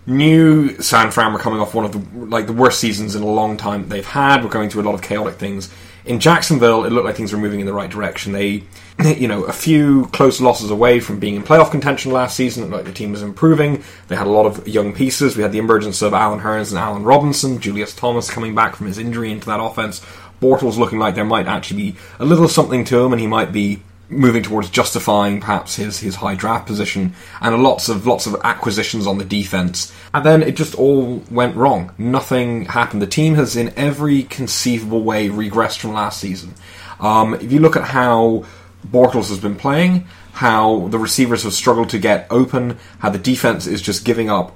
[0.08, 3.26] knew San Fran were coming off one of the like the worst seasons in a
[3.28, 4.44] long time that they've had.
[4.44, 5.74] We're going through a lot of chaotic things.
[6.06, 8.32] In Jacksonville, it looked like things were moving in the right direction.
[8.34, 8.64] They,
[9.18, 12.70] you know, a few close losses away from being in playoff contention last season.
[12.72, 13.84] Like the team was improving.
[14.08, 15.36] They had a lot of young pieces.
[15.36, 18.88] We had the emergence of Allen Hurns and Allen Robinson, Julius Thomas coming back from
[18.88, 20.04] his injury into that offense.
[20.42, 23.52] Bortles looking like there might actually be a little something to him, and he might
[23.52, 28.38] be moving towards justifying perhaps his, his high draft position and lots of lots of
[28.44, 33.36] acquisitions on the defense and then it just all went wrong nothing happened the team
[33.36, 36.54] has in every conceivable way regressed from last season
[37.02, 38.46] um, if you look at how
[38.86, 43.66] Bortles has been playing how the receivers have struggled to get open how the defense
[43.66, 44.56] is just giving up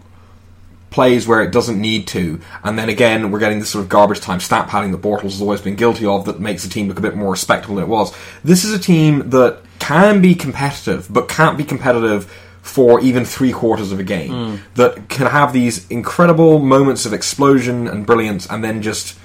[0.91, 4.19] plays where it doesn't need to, and then again we're getting this sort of garbage
[4.19, 6.99] time stat padding that Bortles has always been guilty of that makes the team look
[6.99, 8.13] a bit more respectable than it was.
[8.43, 12.25] This is a team that can be competitive, but can't be competitive
[12.61, 14.31] for even three quarters of a game.
[14.31, 14.55] Hmm.
[14.75, 19.17] That can have these incredible moments of explosion and brilliance, and then just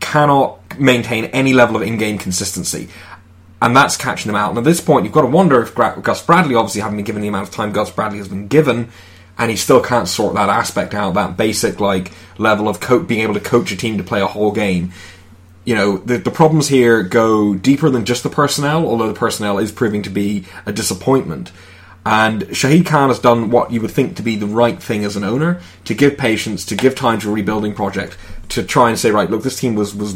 [0.00, 2.88] cannot maintain any level of in-game consistency.
[3.62, 4.50] And that's catching them out.
[4.50, 7.22] And at this point, you've got to wonder if Gus Bradley, obviously having been given
[7.22, 8.90] the amount of time Gus Bradley has been given,
[9.36, 13.20] and he still can't sort that aspect out, that basic like level of co- being
[13.20, 14.92] able to coach a team to play a whole game.
[15.64, 19.58] You know, the, the problems here go deeper than just the personnel, although the personnel
[19.58, 21.52] is proving to be a disappointment.
[22.04, 25.16] And Shahid Khan has done what you would think to be the right thing as
[25.16, 28.16] an owner to give patience, to give time to a rebuilding project,
[28.50, 30.14] to try and say, right, look, this team was was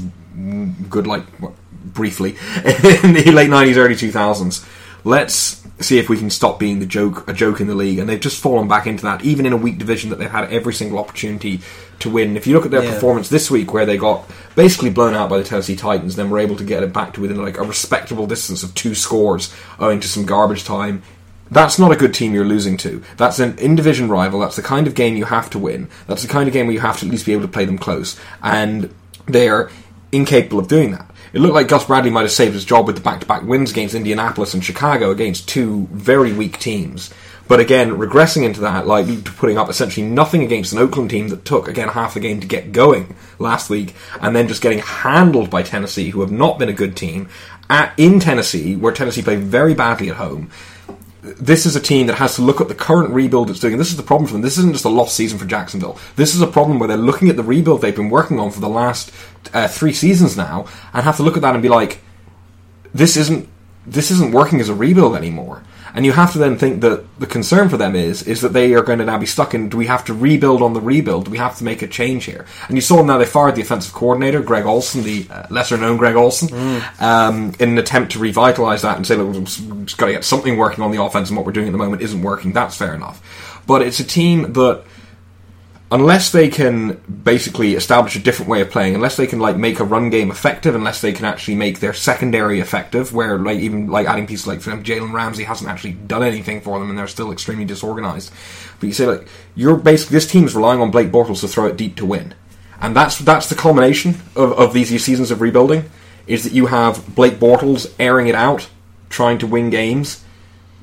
[0.88, 1.52] good, like what,
[1.85, 2.31] briefly
[2.64, 4.64] in the late nineties, early two thousands.
[5.07, 7.99] Let's see if we can stop being the joke, a joke in the league.
[7.99, 10.51] And they've just fallen back into that, even in a weak division that they've had
[10.51, 11.61] every single opportunity
[11.99, 12.37] to win.
[12.38, 12.94] If you look at their Yeah.
[12.94, 14.25] performance this week, where they got
[14.57, 17.20] basically blown out by the Tennessee Titans, then were able to get it back to
[17.20, 21.03] within like a respectable distance of two scores, owing to some garbage time.
[21.51, 23.03] That's not a good team you're losing to.
[23.18, 24.40] That's an in division rival.
[24.40, 25.88] That's the kind of game you have to win.
[26.07, 27.66] That's the kind of game where you have to at least be able to play
[27.66, 28.18] them close.
[28.42, 28.94] And
[29.27, 29.70] they're
[30.12, 31.11] incapable of doing that.
[31.35, 33.42] It looked like Gus Bradley might have saved his job with the back to back
[33.42, 37.12] wins against Indianapolis and Chicago against two very weak teams.
[37.49, 41.44] But again, regressing into that, like putting up essentially nothing against an Oakland team that
[41.44, 45.51] took, again, half the game to get going last week, and then just getting handled
[45.51, 47.29] by Tennessee, who have not been a good team,
[47.68, 50.53] at, in Tennessee, where Tennessee played very badly at home
[51.24, 53.72] this is a team that has to look at the current rebuild it's doing.
[53.72, 54.42] And this is the problem for them.
[54.42, 55.98] This isn't just a lost season for Jacksonville.
[56.16, 58.60] This is a problem where they're looking at the rebuild they've been working on for
[58.60, 59.10] the last
[59.54, 62.00] uh, three seasons now, and have to look at that and be like,
[62.92, 63.48] this isn't
[63.87, 65.62] this isn't working as a rebuild anymore.
[65.94, 68.74] And you have to then think that the concern for them is is that they
[68.74, 69.68] are going to now be stuck in.
[69.68, 71.26] Do we have to rebuild on the rebuild?
[71.26, 72.46] Do we have to make a change here?
[72.68, 75.96] And you saw now they fired the offensive coordinator, Greg Olson, the uh, lesser known
[75.96, 80.12] Greg Olson, um, in an attempt to revitalize that and say, look, we've got to
[80.12, 82.52] get something working on the offense, and what we're doing at the moment isn't working.
[82.52, 83.62] That's fair enough.
[83.66, 84.83] But it's a team that
[85.90, 89.81] unless they can basically establish a different way of playing, unless they can like make
[89.81, 93.88] a run game effective, unless they can actually make their secondary effective, where like even
[93.88, 96.99] like adding pieces like for example, Jalen Ramsey hasn't actually done anything for them, and
[96.99, 98.33] they're still extremely disorganized.
[98.81, 101.66] But you say like you're basically this team is relying on Blake Bortles to throw
[101.66, 102.35] it deep to win,
[102.81, 105.90] and that's that's the culmination of, of these seasons of rebuilding.
[106.27, 108.68] Is that you have Blake Bortles airing it out,
[109.11, 110.25] trying to win games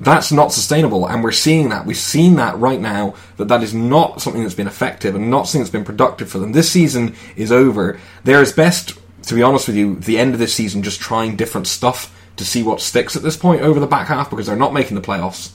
[0.02, 1.86] that's not sustainable and we're seeing that.
[1.86, 5.46] We've seen that right now that that is not something that's been effective and not
[5.46, 6.52] something that's been productive for them.
[6.52, 8.00] This season is over.
[8.24, 11.36] They're as best to be honest with you the end of this season just trying
[11.36, 14.56] different stuff to see what sticks at this point over the back half because they're
[14.56, 15.52] not making the playoffs.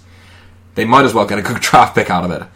[0.75, 2.47] They might as well get a good draft pick out of it.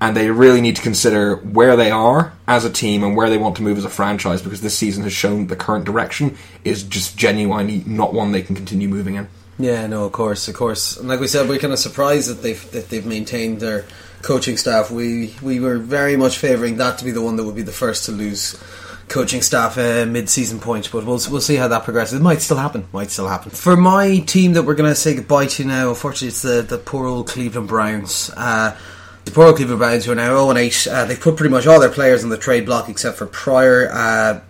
[0.00, 3.38] And they really need to consider where they are as a team and where they
[3.38, 6.82] want to move as a franchise because this season has shown the current direction is
[6.82, 10.96] just genuinely not one they can continue moving in Yeah, no, of course, of course.
[10.96, 13.86] And like we said, we're kind of surprised that they've that they've maintained their
[14.22, 14.90] coaching staff.
[14.90, 17.72] We we were very much favouring that to be the one that would be the
[17.72, 18.62] first to lose
[19.08, 20.90] coaching staff uh, mid-season point.
[20.92, 22.20] But we'll we'll see how that progresses.
[22.20, 22.86] It might still happen.
[22.92, 23.50] Might still happen.
[23.50, 26.78] For my team that we're going to say goodbye to now, unfortunately, it's the the
[26.78, 28.30] poor old Cleveland Browns.
[28.36, 28.76] Uh,
[29.24, 31.52] the poor old Cleveland Browns, who are now 0 and 8, uh, they've put pretty
[31.52, 33.88] much all their players on the trade block except for Pryor.
[33.90, 34.40] Uh,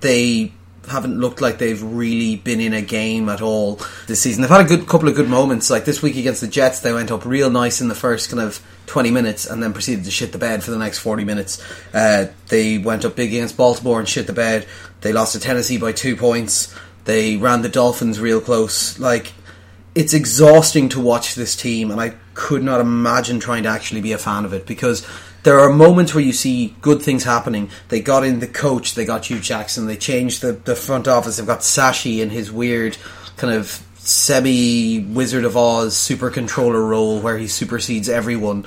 [0.00, 0.52] they
[0.88, 4.42] haven't looked like they've really been in a game at all this season.
[4.42, 5.70] They've had a good couple of good moments.
[5.70, 8.42] Like this week against the Jets, they went up real nice in the first kind
[8.42, 11.62] of 20 minutes and then proceeded to shit the bed for the next 40 minutes.
[11.94, 14.66] Uh, they went up big against Baltimore and shit the bed.
[15.00, 16.74] They lost to Tennessee by two points.
[17.04, 18.98] They ran the Dolphins real close.
[18.98, 19.32] Like,
[19.94, 24.12] it's exhausting to watch this team, and I could not imagine trying to actually be
[24.12, 25.06] a fan of it because
[25.44, 27.70] there are moments where you see good things happening.
[27.88, 31.36] They got in the coach, they got Hue Jackson, they changed the, the front office,
[31.36, 32.96] they've got Sashi in his weird
[33.36, 38.66] kind of semi Wizard of Oz super controller role where he supersedes everyone.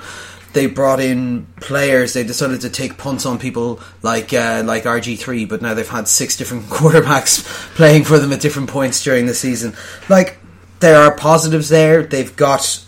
[0.52, 2.12] they brought in players.
[2.12, 5.88] They decided to take punts on people like uh, like RG three, but now they've
[5.88, 9.74] had six different quarterbacks playing for them at different points during the season.
[10.08, 10.38] Like
[10.80, 12.02] there are positives there.
[12.02, 12.84] They've got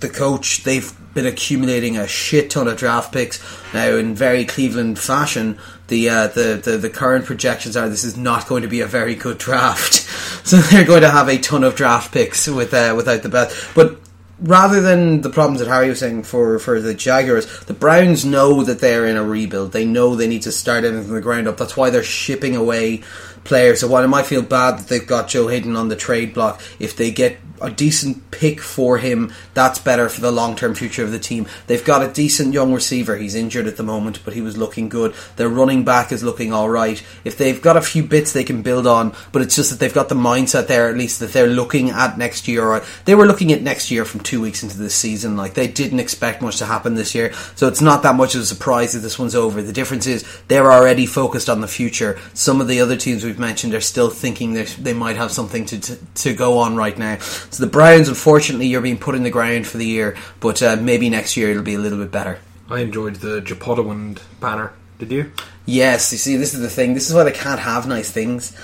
[0.00, 0.64] the coach.
[0.64, 3.42] They've been accumulating a shit ton of draft picks
[3.74, 5.58] now in very Cleveland fashion.
[5.88, 8.86] The, uh, the the the current projections are this is not going to be a
[8.86, 9.94] very good draft,
[10.46, 13.74] so they're going to have a ton of draft picks with uh, without the best.
[13.74, 13.98] But
[14.40, 18.62] rather than the problems that Harry was saying for, for the Jaguars, the Browns know
[18.64, 19.72] that they're in a rebuild.
[19.72, 21.56] They know they need to start it from the ground up.
[21.56, 23.02] That's why they're shipping away
[23.46, 23.80] players.
[23.80, 26.60] So while it might feel bad that they've got Joe Haden on the trade block,
[26.78, 31.02] if they get a decent pick for him, that's better for the long term future
[31.02, 31.46] of the team.
[31.66, 33.16] They've got a decent young receiver.
[33.16, 35.14] He's injured at the moment, but he was looking good.
[35.36, 37.02] Their running back is looking all right.
[37.24, 39.92] If they've got a few bits they can build on, but it's just that they've
[39.92, 42.64] got the mindset there, at least that they're looking at next year.
[42.64, 45.36] Or they were looking at next year from two weeks into the season.
[45.36, 48.42] Like they didn't expect much to happen this year, so it's not that much of
[48.42, 49.62] a surprise that this one's over.
[49.62, 52.18] The difference is they're already focused on the future.
[52.34, 55.64] Some of the other teams we've mentioned are still thinking that they might have something
[55.66, 57.18] to, to, to go on right now.
[57.18, 60.76] So the Browns, unfortunately, you're being put in the ground for the year, but uh,
[60.76, 62.40] maybe next year it'll be a little bit better.
[62.68, 64.72] I enjoyed the Japodawand banner.
[64.98, 65.32] Did you?
[65.66, 66.94] Yes, you see, this is the thing.
[66.94, 68.56] This is why they can't have nice things.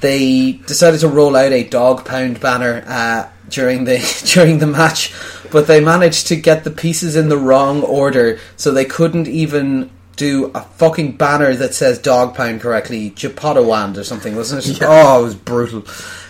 [0.00, 3.98] They decided to roll out a dog pound banner uh, during the
[4.34, 5.12] during the match,
[5.50, 9.90] but they managed to get the pieces in the wrong order, so they couldn't even
[10.18, 14.78] do a fucking banner that says dog pound correctly, Japodawand or something, wasn't it?
[14.82, 14.88] Yeah.
[14.90, 15.84] Oh, it was brutal.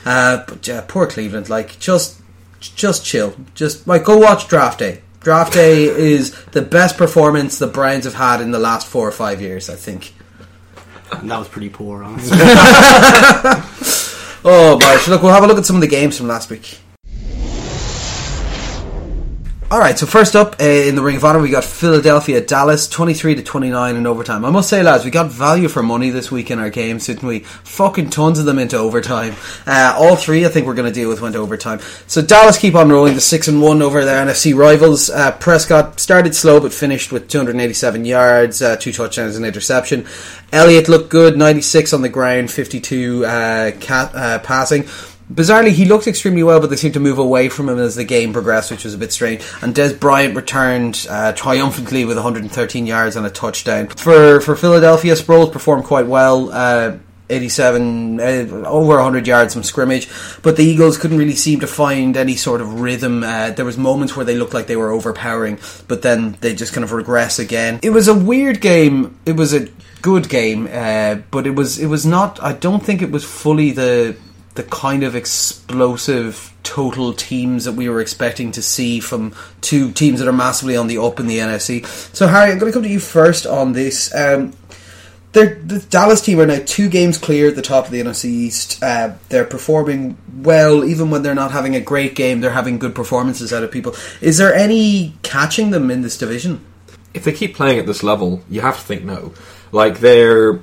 [0.05, 1.49] Uh, but yeah, poor Cleveland.
[1.49, 2.21] Like, just
[2.61, 3.35] just chill.
[3.55, 5.03] Just like go watch Draft Day.
[5.21, 9.13] Draft Day is the best performance the Browns have had in the last four or
[9.13, 9.69] five years.
[9.69, 10.15] I think.
[11.11, 12.39] And that was pretty poor, honestly.
[14.45, 15.09] Oh, gosh.
[15.09, 16.79] Look, we'll have a look at some of the games from last week.
[19.71, 22.89] All right, so first up uh, in the Ring of Honor, we got Philadelphia Dallas,
[22.89, 24.47] twenty-three to twenty-nine in overtime.
[24.47, 27.29] I must say, lads, we got value for money this week in our games, didn't
[27.29, 27.41] we?
[27.41, 29.37] Fucking tons of them into overtime.
[29.67, 31.81] Uh, all three, I think, we're going to deal with went overtime.
[32.07, 35.11] So Dallas keep on rolling the six and one over their NFC rivals.
[35.11, 39.45] Uh, Prescott started slow but finished with two hundred eighty-seven yards, uh, two touchdowns, and
[39.45, 40.07] interception.
[40.51, 44.89] Elliott looked good, ninety-six on the ground, fifty-two uh, uh, passing.
[45.33, 48.05] Bizarrely, he looked extremely well, but they seemed to move away from him as the
[48.05, 49.43] game progressed, which was a bit strange.
[49.61, 53.89] And Dez Bryant returned uh, triumphantly with 113 yards and a touchdown.
[53.89, 56.51] For for Philadelphia, Sproles performed quite well.
[56.51, 56.99] Uh,
[57.31, 58.23] 87 uh,
[58.67, 60.09] over 100 yards from scrimmage
[60.41, 63.77] but the eagles couldn't really seem to find any sort of rhythm uh, there was
[63.77, 67.39] moments where they looked like they were overpowering but then they just kind of regress
[67.39, 69.69] again it was a weird game it was a
[70.01, 73.73] good game uh, but it was it was not i don't think it was fully
[73.73, 74.17] the
[74.59, 80.19] the kind of explosive total teams that we were expecting to see from two teams
[80.19, 81.87] that are massively on the up in the NFC.
[82.13, 84.13] So Harry, I'm going to come to you first on this.
[84.13, 84.53] Um,
[85.31, 88.83] the Dallas team are now two games clear at the top of the NFC East.
[88.83, 92.41] Uh, they're performing well, even when they're not having a great game.
[92.41, 93.95] They're having good performances out of people.
[94.21, 96.65] Is there any catching them in this division?
[97.15, 99.33] If they keep playing at this level, you have to think no.
[99.71, 100.61] Like they're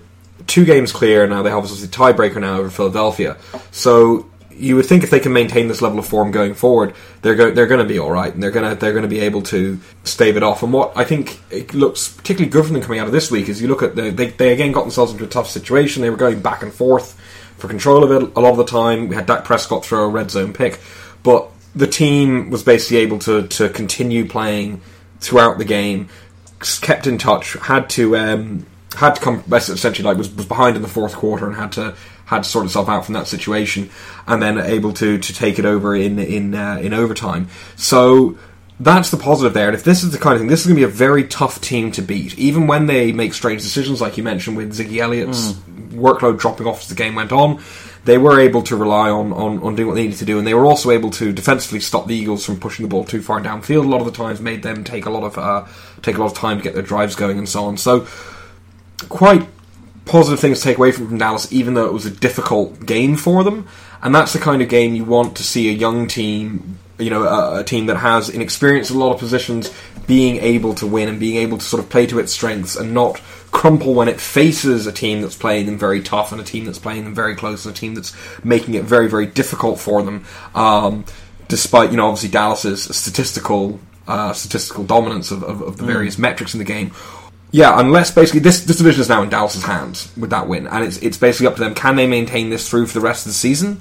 [0.48, 1.42] two games clear now.
[1.44, 3.38] They have obviously tiebreaker now over Philadelphia.
[3.72, 7.36] So you would think if they can maintain this level of form going forward, they're
[7.36, 9.20] go- they're going to be all right, and they're going to they're going to be
[9.20, 10.64] able to stave it off.
[10.64, 13.50] And what I think it looks particularly good for them coming out of this week
[13.50, 16.02] is you look at the, they they again got themselves into a tough situation.
[16.02, 17.20] They were going back and forth
[17.58, 19.08] for control of it a lot of the time.
[19.08, 20.80] We had Dak Prescott throw a red zone pick,
[21.24, 24.82] but the team was basically able to to continue playing
[25.20, 26.08] throughout the game,
[26.82, 28.16] kept in touch, had to.
[28.16, 31.72] Um, had to come essentially like was, was behind in the fourth quarter and had
[31.74, 33.90] to had to sort itself out from that situation,
[34.28, 37.48] and then able to to take it over in in uh, in overtime.
[37.76, 38.38] So
[38.80, 39.68] that's the positive there.
[39.68, 41.24] And if this is the kind of thing, this is going to be a very
[41.26, 44.98] tough team to beat, even when they make strange decisions, like you mentioned with Ziggy
[44.98, 45.54] Elliott's
[45.92, 47.62] workload dropping off as the game went on.
[48.04, 50.46] They were able to rely on, on, on doing what they needed to do, and
[50.46, 53.42] they were also able to defensively stop the Eagles from pushing the ball too far
[53.42, 53.86] downfield.
[53.86, 55.66] A lot of the times, made them take a lot of uh,
[56.04, 57.78] take a lot of time to get their drives going and so on.
[57.78, 58.06] So
[59.10, 59.48] quite
[60.06, 63.16] positive things to take away from, from Dallas, even though it was a difficult game
[63.16, 63.68] for them.
[64.02, 67.24] And that's the kind of game you want to see a young team, you know,
[67.24, 69.74] a, a team that has inexperience in a lot of positions,
[70.06, 72.94] being able to win and being able to sort of play to its strengths and
[72.94, 73.20] not
[73.52, 76.78] crumple when it faces a team that's playing them very tough and a team that's
[76.78, 80.26] playing them very close and a team that's making it very, very difficult for them.
[80.54, 81.06] Um,
[81.48, 86.54] despite, you know, obviously Dallas's statistical uh, statistical dominance of, of, of the various metrics
[86.54, 86.92] in the game.
[87.56, 90.84] Yeah, unless basically this this division is now in Dallas's hands with that win, and
[90.84, 91.74] it's it's basically up to them.
[91.74, 93.80] Can they maintain this through for the rest of the season?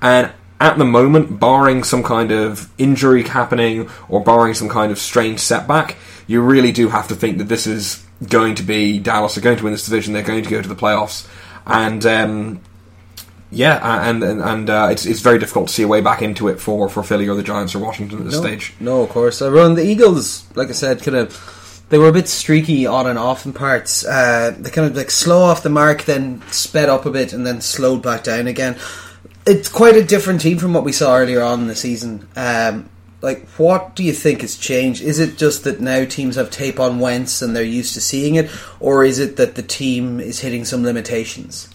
[0.00, 4.98] And at the moment, barring some kind of injury happening or barring some kind of
[4.98, 5.94] strange setback,
[6.26, 9.58] you really do have to think that this is going to be Dallas are going
[9.58, 10.14] to win this division.
[10.14, 11.28] They're going to go to the playoffs,
[11.64, 12.60] and um,
[13.52, 16.48] yeah, and and, and uh, it's it's very difficult to see a way back into
[16.48, 18.74] it for, for Philly or the Giants or Washington at this no, stage.
[18.80, 19.40] No, of course.
[19.40, 20.44] I run the Eagles.
[20.56, 21.61] Like I said, kind of
[21.92, 24.02] they were a bit streaky on and off in parts.
[24.02, 27.46] Uh, they kind of like slow off the mark, then sped up a bit, and
[27.46, 28.78] then slowed back down again.
[29.44, 32.26] It's quite a different team from what we saw earlier on in the season.
[32.34, 32.88] Um,
[33.20, 35.02] like, what do you think has changed?
[35.02, 38.36] Is it just that now teams have tape on Wentz and they're used to seeing
[38.36, 38.50] it,
[38.80, 41.68] or is it that the team is hitting some limitations?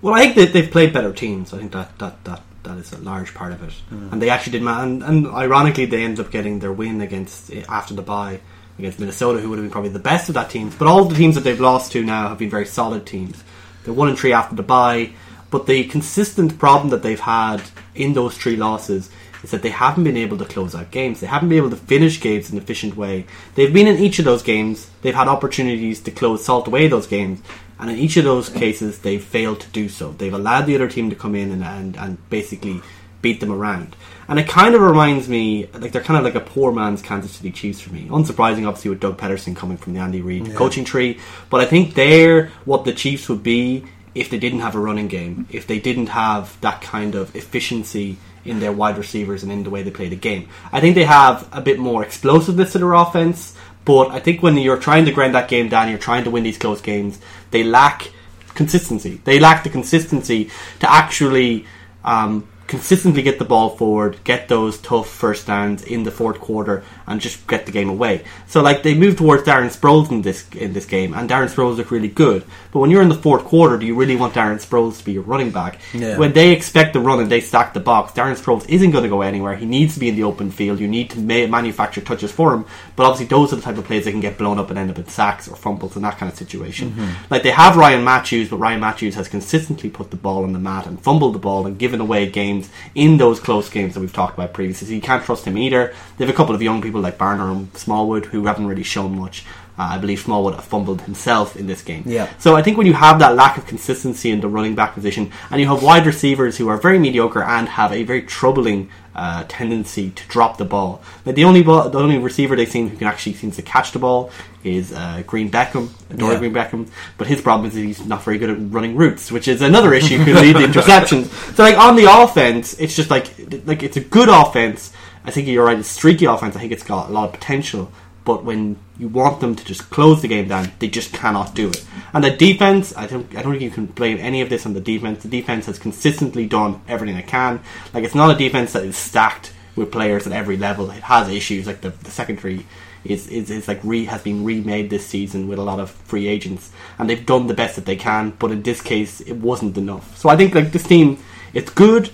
[0.00, 1.54] Well, I think that they've played better teams.
[1.54, 3.74] I think that that that, that is a large part of it.
[3.92, 4.10] Mm.
[4.10, 7.94] And they actually did, and, and ironically, they ended up getting their win against after
[7.94, 8.40] the bye
[8.82, 10.70] against Minnesota, who would have been probably the best of that team.
[10.78, 13.42] But all the teams that they've lost to now have been very solid teams.
[13.84, 15.12] They're one and three after the bye,
[15.50, 17.62] but the consistent problem that they've had
[17.94, 19.10] in those three losses
[19.42, 21.20] is that they haven't been able to close out games.
[21.20, 23.26] They haven't been able to finish games in an efficient way.
[23.54, 24.88] They've been in each of those games.
[25.02, 27.40] They've had opportunities to close salt away those games,
[27.78, 30.12] and in each of those cases, they've failed to do so.
[30.12, 32.80] They've allowed the other team to come in and, and, and basically
[33.22, 33.96] beat them around.
[34.28, 37.32] And it kind of reminds me, like they're kind of like a poor man's Kansas
[37.32, 38.06] City Chiefs for me.
[38.08, 40.54] Unsurprising, obviously, with Doug Pederson coming from the Andy Reid yeah.
[40.54, 41.18] coaching tree.
[41.50, 45.08] But I think they're what the Chiefs would be if they didn't have a running
[45.08, 49.62] game, if they didn't have that kind of efficiency in their wide receivers and in
[49.62, 50.48] the way they play the game.
[50.72, 53.56] I think they have a bit more explosiveness to their offense.
[53.84, 56.44] But I think when you're trying to grind that game down, you're trying to win
[56.44, 57.18] these close games,
[57.50, 58.10] they lack
[58.54, 59.20] consistency.
[59.24, 61.66] They lack the consistency to actually
[62.04, 66.82] um, consistently get the ball forward, get those tough first downs in the fourth quarter,
[67.06, 68.24] and just get the game away.
[68.46, 71.76] So like they move towards Darren Sproles in this in this game, and Darren Sproles
[71.76, 72.44] look really good.
[72.72, 75.12] But when you're in the fourth quarter, do you really want Darren Sproles to be
[75.12, 75.80] your running back?
[75.92, 76.16] Yeah.
[76.16, 79.10] When they expect the run and they stack the box, Darren Sproles isn't going to
[79.10, 79.54] go anywhere.
[79.54, 80.80] He needs to be in the open field.
[80.80, 82.64] You need to ma- manufacture touches for him.
[82.96, 84.90] But obviously, those are the type of plays that can get blown up and end
[84.90, 86.92] up in sacks or fumbles and that kind of situation.
[86.92, 87.24] Mm-hmm.
[87.28, 90.58] Like they have Ryan Mathews, but Ryan Mathews has consistently put the ball on the
[90.58, 92.61] mat and fumbled the ball and given away games
[92.94, 94.88] in those close games that we've talked about previously.
[94.88, 95.94] So you can't trust him either.
[96.16, 99.18] They have a couple of young people like Barner and Smallwood who haven't really shown
[99.18, 99.44] much.
[99.78, 102.02] Uh, I believe Smallwood fumbled himself in this game.
[102.04, 102.30] Yeah.
[102.38, 105.32] So I think when you have that lack of consistency in the running back position,
[105.50, 109.44] and you have wide receivers who are very mediocre and have a very troubling uh,
[109.48, 111.02] tendency to drop the ball.
[111.24, 113.98] The only ball, the only receiver they seem who can actually seems to catch the
[113.98, 114.30] ball
[114.64, 116.38] is uh, Green Beckham, Adore yeah.
[116.38, 116.88] Green Beckham.
[117.18, 120.22] But his problem is he's not very good at running routes, which is another issue
[120.24, 121.30] could lead to interceptions.
[121.56, 123.34] So like on the offense, it's just like
[123.66, 124.92] like it's a good offense.
[125.24, 125.78] I think you're right.
[125.78, 126.56] It's a streaky offense.
[126.56, 127.92] I think it's got a lot of potential
[128.24, 131.68] but when you want them to just close the game down, they just cannot do
[131.68, 131.84] it.
[132.12, 134.74] And the defense, I don't, I don't think you can blame any of this on
[134.74, 135.22] the defense.
[135.22, 137.60] The defense has consistently done everything it can.
[137.92, 140.90] Like it's not a defense that is stacked with players at every level.
[140.90, 141.66] It has issues.
[141.66, 142.66] Like the, the secondary
[143.04, 146.28] is, is, is like re, has been remade this season with a lot of free
[146.28, 148.30] agents, and they've done the best that they can.
[148.38, 150.16] But in this case, it wasn't enough.
[150.16, 151.18] So I think like this team,
[151.52, 152.10] it's good,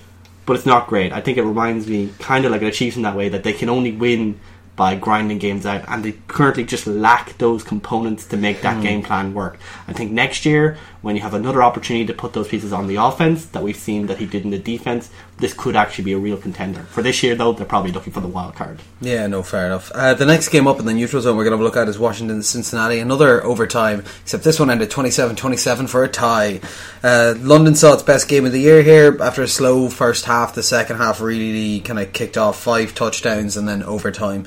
[0.47, 1.13] but it's not great.
[1.13, 3.53] I think it reminds me kind of like an Chiefs in that way that they
[3.53, 4.41] can only win
[4.79, 8.83] by grinding games out, and they currently just lack those components to make that mm.
[8.83, 9.59] game plan work.
[9.89, 12.97] I think next year, when you have another opportunity to put those pieces on the
[12.97, 16.19] offense that we've seen that he did in the defense, this could actually be a
[16.19, 16.83] real contender.
[16.83, 18.81] For this year, though, they're probably looking for the wild card.
[19.01, 19.93] Yeah, no, fair enough.
[19.93, 21.99] Uh, the next game up in the neutral zone we're going to look at is
[21.99, 22.99] Washington Cincinnati.
[22.99, 26.61] Another overtime, except this one ended 27 27 for a tie.
[27.03, 30.55] Uh, London saw its best game of the year here after a slow first half.
[30.55, 34.47] The second half really kind of kicked off five touchdowns and then overtime.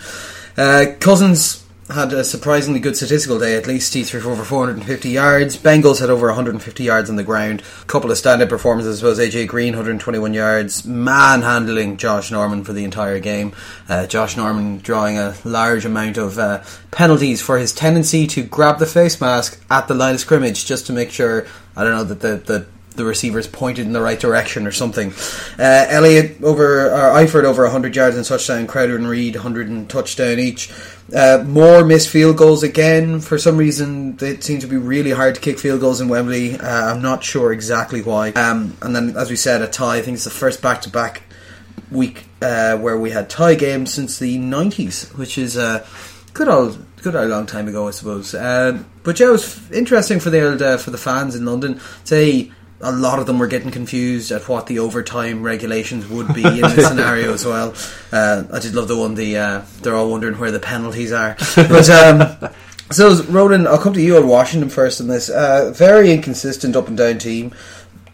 [0.57, 1.60] Uh, Cousins
[1.91, 3.55] had a surprisingly good statistical day.
[3.55, 5.57] At least he threw for over 450 yards.
[5.57, 7.61] Bengals had over 150 yards on the ground.
[7.81, 8.97] A couple of standout performances.
[8.97, 13.53] I suppose AJ Green 121 yards, manhandling Josh Norman for the entire game.
[13.87, 18.79] Uh, Josh Norman drawing a large amount of uh, penalties for his tendency to grab
[18.79, 22.03] the face mask at the line of scrimmage just to make sure I don't know
[22.03, 25.13] that the the the receivers pointed in the right direction or something.
[25.57, 28.67] Uh, Elliott over, or Eifert over 100 yards and touchdown.
[28.67, 30.71] Crowder and Reed 100 and touchdown each.
[31.15, 33.19] Uh, more missed field goals again.
[33.19, 36.57] For some reason, it seems to be really hard to kick field goals in Wembley.
[36.57, 38.29] Uh, I'm not sure exactly why.
[38.31, 39.97] Um, and then, as we said, a tie.
[39.97, 41.23] I think it's the first back to back
[41.89, 45.85] week uh, where we had tie games since the 90s, which is a
[46.33, 48.35] good old good old long time ago, I suppose.
[48.35, 51.81] Um, but yeah, it was interesting for the old, uh, for the fans in London.
[52.03, 52.51] Say
[52.83, 56.61] a lot of them were getting confused at what the overtime regulations would be in
[56.61, 57.73] this scenario as well.
[58.11, 59.15] Uh, I did love the one.
[59.15, 61.35] The uh, they're all wondering where the penalties are.
[61.55, 62.51] But um,
[62.91, 65.29] so Ronan, I'll come to you on Washington first in this.
[65.29, 67.53] Uh, very inconsistent up and down team.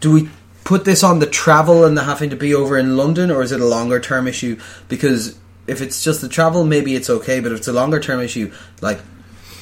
[0.00, 0.28] Do we
[0.64, 3.52] put this on the travel and the having to be over in London, or is
[3.52, 4.60] it a longer term issue?
[4.88, 8.20] Because if it's just the travel, maybe it's okay, but if it's a longer term
[8.20, 9.00] issue, like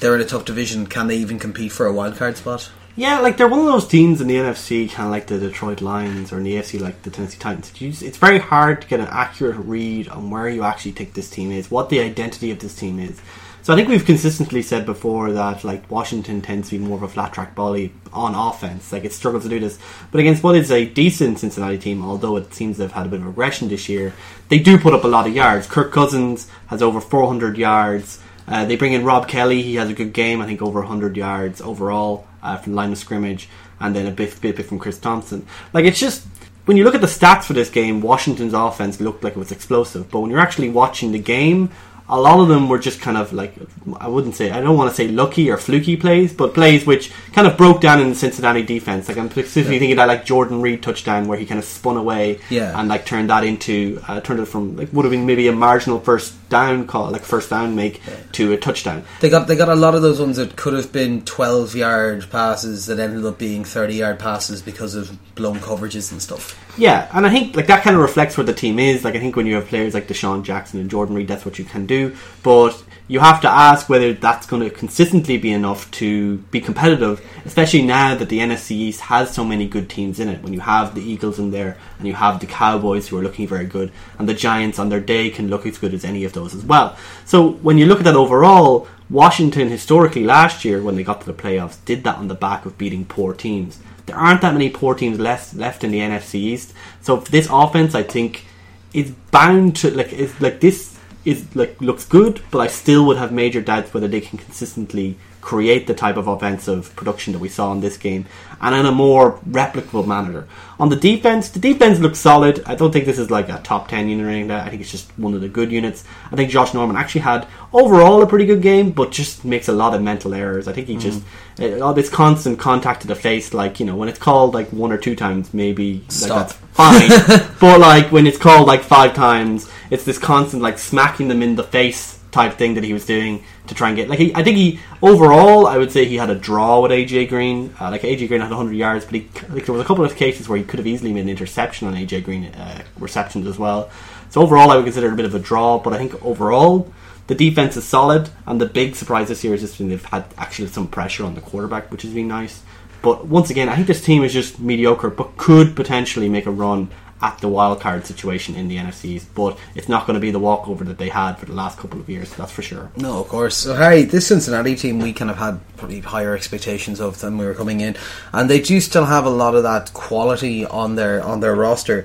[0.00, 2.70] they're in a tough division, can they even compete for a wild card spot?
[2.98, 5.82] Yeah, like they're one of those teams in the NFC, kind of like the Detroit
[5.82, 8.02] Lions, or in the AFC, like the Tennessee Titans.
[8.02, 11.52] It's very hard to get an accurate read on where you actually think this team
[11.52, 13.20] is, what the identity of this team is.
[13.66, 17.02] So I think we've consistently said before that like Washington tends to be more of
[17.02, 18.92] a flat track volley on offense.
[18.92, 19.78] Like it struggles to do this,
[20.10, 23.20] but against what is a decent Cincinnati team, although it seems they've had a bit
[23.20, 24.14] of regression this year,
[24.48, 25.66] they do put up a lot of yards.
[25.66, 28.22] Kirk Cousins has over 400 yards.
[28.48, 29.60] Uh, they bring in Rob Kelley.
[29.62, 30.40] He has a good game.
[30.40, 33.48] I think over 100 yards overall uh, from the line of scrimmage,
[33.80, 35.46] and then a bit, bit, bit from Chris Thompson.
[35.72, 36.26] Like it's just
[36.64, 39.52] when you look at the stats for this game, Washington's offense looked like it was
[39.52, 41.70] explosive, but when you're actually watching the game,
[42.08, 43.52] a lot of them were just kind of like
[43.98, 47.10] I wouldn't say I don't want to say lucky or fluky plays, but plays which
[47.32, 49.08] kind of broke down in the Cincinnati defense.
[49.08, 51.96] Like I'm specifically thinking of that like Jordan Reed touchdown where he kind of spun
[51.96, 52.78] away Yeah.
[52.78, 55.52] and like turned that into uh, turned it from like would have been maybe a
[55.52, 58.00] marginal first down call, like first down make
[58.32, 59.02] to a touchdown.
[59.20, 62.26] They got they got a lot of those ones that could have been twelve yard
[62.30, 66.56] passes that ended up being thirty yard passes because of blown coverages and stuff.
[66.78, 69.04] Yeah, and I think like that kind of reflects where the team is.
[69.04, 71.58] Like I think when you have players like DeSean Jackson and Jordan Reed, that's what
[71.58, 72.14] you can do.
[72.42, 77.24] But you have to ask whether that's going to consistently be enough to be competitive,
[77.44, 80.42] especially now that the NFC East has so many good teams in it.
[80.42, 83.46] When you have the Eagles in there, and you have the Cowboys who are looking
[83.46, 86.32] very good, and the Giants on their day can look as good as any of
[86.32, 86.96] those as well.
[87.24, 91.26] So when you look at that overall, Washington historically last year when they got to
[91.26, 94.70] the playoffs did that on the back of beating poor teams there aren't that many
[94.70, 96.72] poor teams left left in the NFC East.
[97.02, 98.46] So this offense, I think
[98.92, 100.95] is bound to like is like this
[101.26, 105.16] is like looks good, but I still would have major doubts whether they can consistently
[105.46, 108.26] create the type of offensive production that we saw in this game
[108.60, 110.44] and in a more replicable manner.
[110.80, 112.64] On the defense, the defense looks solid.
[112.66, 114.66] I don't think this is like a top 10 unit or anything like that.
[114.66, 116.02] I think it's just one of the good units.
[116.32, 119.72] I think Josh Norman actually had overall a pretty good game, but just makes a
[119.72, 120.66] lot of mental errors.
[120.66, 121.22] I think he just,
[121.60, 124.68] uh, all this constant contact to the face, like, you know, when it's called like
[124.72, 127.08] one or two times, maybe like, that's fine.
[127.60, 131.56] but like when it's called like five times, it's this constant like smacking them in
[131.56, 134.42] the face type thing that he was doing to try and get like he, I
[134.42, 137.74] think he overall I would say he had a draw with AJ Green.
[137.80, 140.14] Uh, like AJ Green had 100 yards, but he like there was a couple of
[140.16, 143.58] cases where he could have easily made an interception on AJ Green uh, receptions as
[143.58, 143.90] well.
[144.30, 145.78] So overall, I would consider it a bit of a draw.
[145.78, 146.92] But I think overall.
[147.28, 150.26] The defense is solid, and the big surprise this year is just been they've had
[150.38, 152.62] actually some pressure on the quarterback, which has been nice.
[153.02, 156.52] But once again, I think this team is just mediocre, but could potentially make a
[156.52, 156.88] run
[157.22, 159.26] at the wild card situation in the NFCs.
[159.34, 162.00] But it's not going to be the walkover that they had for the last couple
[162.00, 162.34] of years.
[162.34, 162.90] That's for sure.
[162.96, 163.56] No, of course.
[163.56, 167.44] So Harry, this Cincinnati team we kind of had probably higher expectations of than we
[167.44, 167.96] were coming in,
[168.32, 172.04] and they do still have a lot of that quality on their on their roster.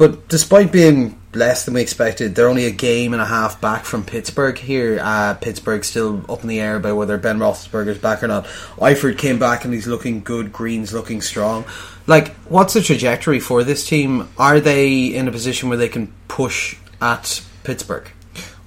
[0.00, 3.84] But despite being less than we expected, they're only a game and a half back
[3.84, 4.98] from Pittsburgh here.
[4.98, 8.46] Uh, Pittsburgh still up in the air about whether Ben Roethlisberger's back or not.
[8.78, 10.54] Eifert came back and he's looking good.
[10.54, 11.66] Green's looking strong.
[12.06, 14.28] Like, what's the trajectory for this team?
[14.38, 18.10] Are they in a position where they can push at Pittsburgh?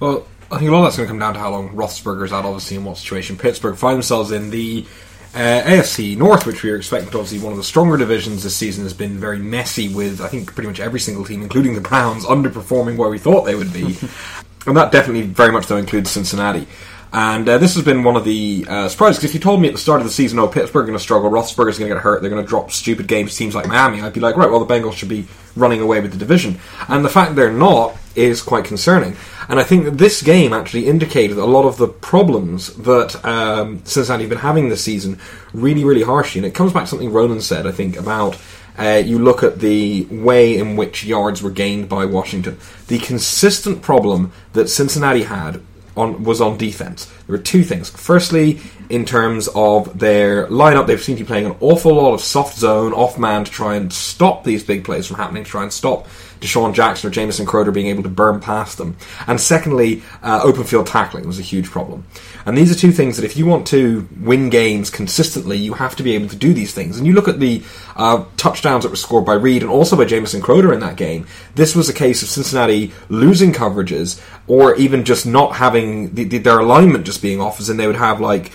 [0.00, 2.32] Well, I think a lot of that's going to come down to how long Roethlisberger's
[2.32, 4.50] out, obviously, and what situation Pittsburgh find themselves in.
[4.50, 4.86] The
[5.34, 8.54] uh, AFC North, which we were expecting to obviously one of the stronger divisions this
[8.54, 11.80] season, has been very messy with, I think, pretty much every single team, including the
[11.80, 13.96] Browns, underperforming where we thought they would be.
[14.66, 16.68] and that definitely very much, though, includes Cincinnati.
[17.16, 19.20] And uh, this has been one of the uh, surprises.
[19.20, 21.02] 'cause if you told me at the start of the season, oh, Pittsburgh going to
[21.02, 24.02] struggle, Roethlisberger's going to get hurt, they're going to drop stupid games teams like Miami,
[24.02, 26.58] I'd be like, right, well, the Bengals should be running away with the division.
[26.88, 29.16] And the fact they're not is quite concerning.
[29.48, 33.80] And I think that this game actually indicated a lot of the problems that um,
[33.84, 35.20] Cincinnati have been having this season
[35.52, 36.40] really, really harshly.
[36.40, 38.36] And it comes back to something Roland said, I think, about
[38.76, 42.58] uh, you look at the way in which yards were gained by Washington.
[42.88, 45.60] The consistent problem that Cincinnati had
[45.96, 47.06] on was on defense.
[47.26, 47.90] There were two things.
[47.90, 52.20] Firstly, in terms of their lineup, they've seemed to be playing an awful lot of
[52.20, 55.62] soft zone, off man to try and stop these big plays from happening, to try
[55.62, 56.06] and stop
[56.44, 58.96] DeSean Jackson or Jamison Crowder being able to burn past them.
[59.26, 62.04] And secondly, uh, open field tackling was a huge problem.
[62.46, 65.96] And these are two things that if you want to win games consistently, you have
[65.96, 66.98] to be able to do these things.
[66.98, 67.62] And you look at the
[67.96, 71.26] uh, touchdowns that were scored by Reed and also by Jamison Crowder in that game.
[71.54, 76.38] This was a case of Cincinnati losing coverages or even just not having the, the,
[76.38, 78.52] their alignment just being off, as in they would have like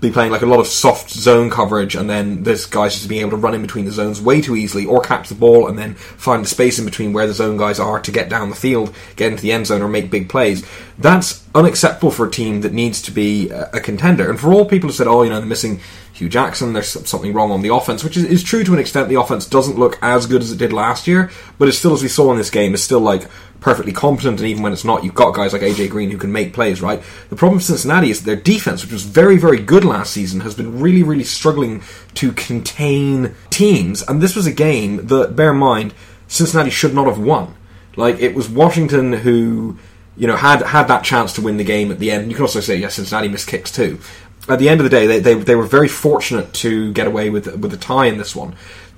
[0.00, 3.22] be playing like a lot of soft zone coverage, and then this guy's just being
[3.22, 5.76] able to run in between the zones way too easily, or catch the ball and
[5.78, 8.56] then find the space in between where the zone guys are to get down the
[8.56, 10.64] field, get into the end zone, or make big plays.
[10.98, 14.30] That's unacceptable for a team that needs to be a, contender.
[14.30, 15.80] And for all people who said, "Oh, you know, they're missing
[16.18, 16.72] Hue Jackson.
[16.72, 19.08] There's something wrong on the offense, which is, is true to an extent.
[19.08, 22.02] The offense doesn't look as good as it did last year, but it's still, as
[22.02, 23.28] we saw in this game, is still like
[23.60, 24.40] perfectly competent.
[24.40, 26.82] And even when it's not, you've got guys like AJ Green who can make plays.
[26.82, 27.02] Right.
[27.30, 30.54] The problem for Cincinnati is their defense, which was very very good last season, has
[30.54, 31.82] been really really struggling
[32.14, 34.02] to contain teams.
[34.02, 35.94] And this was a game that, bear in mind,
[36.26, 37.54] Cincinnati should not have won.
[37.96, 39.78] Like it was Washington who
[40.18, 42.28] you know, had had that chance to win the game at the end.
[42.28, 44.00] You can also say, yes, Cincinnati missed kicks too.
[44.48, 47.30] At the end of the day, they, they, they were very fortunate to get away
[47.30, 48.54] with with a tie in this one.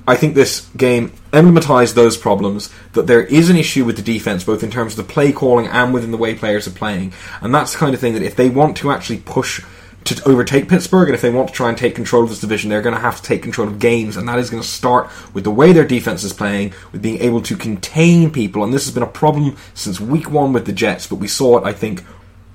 [0.07, 4.45] I think this game emblematized those problems that there is an issue with the defense,
[4.45, 7.13] both in terms of the play calling and within the way players are playing.
[7.41, 9.63] And that's the kind of thing that if they want to actually push
[10.05, 12.71] to overtake Pittsburgh, and if they want to try and take control of this division,
[12.71, 15.11] they're going to have to take control of games, and that is going to start
[15.35, 18.65] with the way their defense is playing, with being able to contain people.
[18.65, 21.59] And this has been a problem since week one with the Jets, but we saw
[21.59, 22.03] it, I think,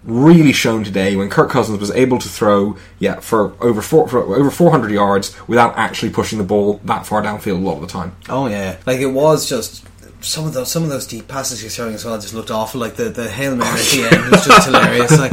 [0.05, 4.19] really shown today when Kirk Cousins was able to throw, yeah, for over four, for
[4.35, 7.87] over 400 yards without actually pushing the ball that far downfield a lot of the
[7.87, 8.15] time.
[8.29, 9.85] Oh yeah, like it was just
[10.21, 12.79] some of those some of those deep passes he's throwing as well just looked awful.
[12.79, 15.19] Like the the hail mary at the end was just hilarious.
[15.19, 15.31] Like,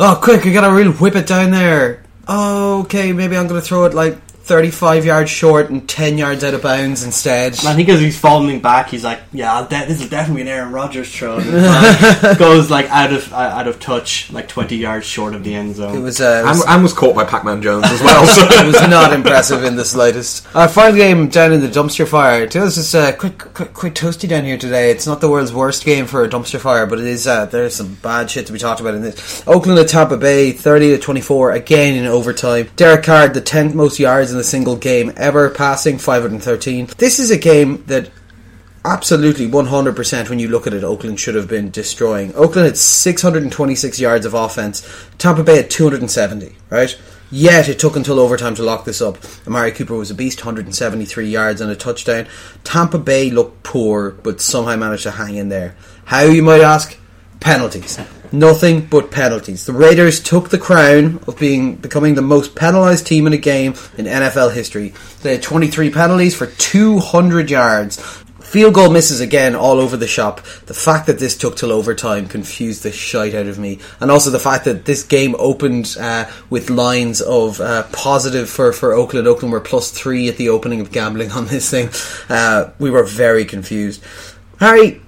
[0.00, 2.02] oh, quick, I gotta really whip it down there.
[2.28, 4.18] Oh, okay, maybe I'm gonna throw it like
[4.50, 7.56] 35 yards short and 10 yards out of bounds instead.
[7.60, 10.48] And I think as he's falling back, he's like, "Yeah, de- this is definitely an
[10.48, 15.06] Aaron Rodgers throw." And goes like out of uh, out of touch, like 20 yards
[15.06, 15.94] short of the end zone.
[15.96, 18.26] It was, uh, it And, was, and was caught by Pac-Man Jones as well.
[18.26, 18.42] So.
[18.50, 20.44] it was not impressive in the slightest.
[20.52, 22.44] Our final game down in the dumpster fire.
[22.48, 24.90] This is uh, quite, quite quite toasty down here today.
[24.90, 27.24] It's not the world's worst game for a dumpster fire, but it is.
[27.28, 29.46] Uh, there's some bad shit to be talked about in this.
[29.46, 32.68] Oakland at Tampa Bay, 30 to 24, again in overtime.
[32.74, 36.88] Derek Carr, the 10th most yards in a single game ever, passing 513.
[36.98, 38.10] This is a game that
[38.84, 42.34] absolutely 100% when you look at it Oakland should have been destroying.
[42.34, 44.86] Oakland had 626 yards of offense,
[45.18, 46.98] Tampa Bay had 270, right?
[47.30, 49.18] Yet it took until overtime to lock this up.
[49.46, 52.26] Amari Cooper was a beast, 173 yards and a touchdown.
[52.64, 55.76] Tampa Bay looked poor, but somehow managed to hang in there.
[56.06, 56.98] How, you might ask?
[57.38, 58.00] Penalties.
[58.32, 59.66] Nothing but penalties.
[59.66, 63.74] The Raiders took the crown of being becoming the most penalised team in a game
[63.98, 64.94] in NFL history.
[65.22, 68.00] They had 23 penalties for 200 yards.
[68.40, 70.40] Field goal misses again all over the shop.
[70.66, 74.30] The fact that this took till overtime confused the shite out of me, and also
[74.30, 79.28] the fact that this game opened uh, with lines of uh, positive for, for Oakland.
[79.28, 81.90] Oakland were plus three at the opening of gambling on this thing.
[82.28, 84.02] Uh, we were very confused.
[84.58, 85.00] Harry,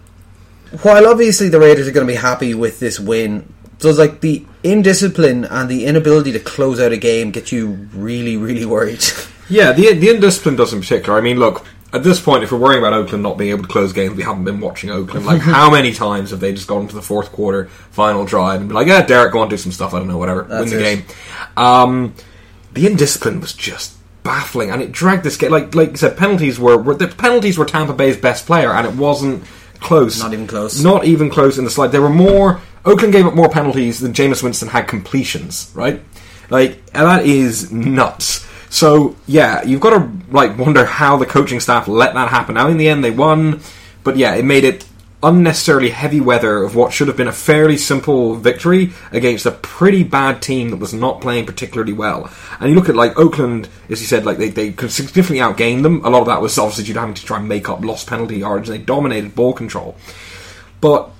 [0.82, 4.46] while obviously the Raiders are going to be happy with this win, does like the
[4.62, 9.04] indiscipline and the inability to close out a game get you really, really worried?
[9.48, 11.18] Yeah, the the indiscipline does in particular.
[11.18, 13.68] I mean, look, at this point, if we're worrying about Oakland not being able to
[13.68, 15.26] close games, we haven't been watching Oakland.
[15.26, 18.68] Like, how many times have they just gone to the fourth quarter, final drive, and
[18.70, 20.80] be like, yeah, Derek, go on, do some stuff, I don't know, whatever, That's win
[20.80, 20.96] the it.
[20.96, 21.06] game.
[21.56, 22.14] Um,
[22.72, 25.50] the indiscipline was just baffling, and it dragged this game.
[25.50, 28.86] Like, like you said, penalties were, were the penalties were Tampa Bay's best player, and
[28.86, 29.44] it wasn't
[29.82, 30.20] close.
[30.20, 30.82] Not even close.
[30.82, 31.88] Not even close in the slide.
[31.88, 32.60] There were more.
[32.84, 35.70] Oakland gave up more penalties than Jameis Winston had completions.
[35.74, 36.00] Right,
[36.50, 38.46] like and that is nuts.
[38.70, 42.54] So yeah, you've got to like wonder how the coaching staff let that happen.
[42.54, 43.60] Now in the end they won,
[44.02, 44.84] but yeah, it made it
[45.22, 50.02] unnecessarily heavy weather of what should have been a fairly simple victory against a pretty
[50.02, 52.30] bad team that was not playing particularly well.
[52.58, 55.82] And you look at like Oakland, as you said, like they, they could significantly outgained
[55.82, 56.04] them.
[56.04, 58.08] A lot of that was obviously due to having to try and make up lost
[58.08, 58.68] penalty yards.
[58.68, 59.96] They dominated ball control.
[60.80, 61.10] But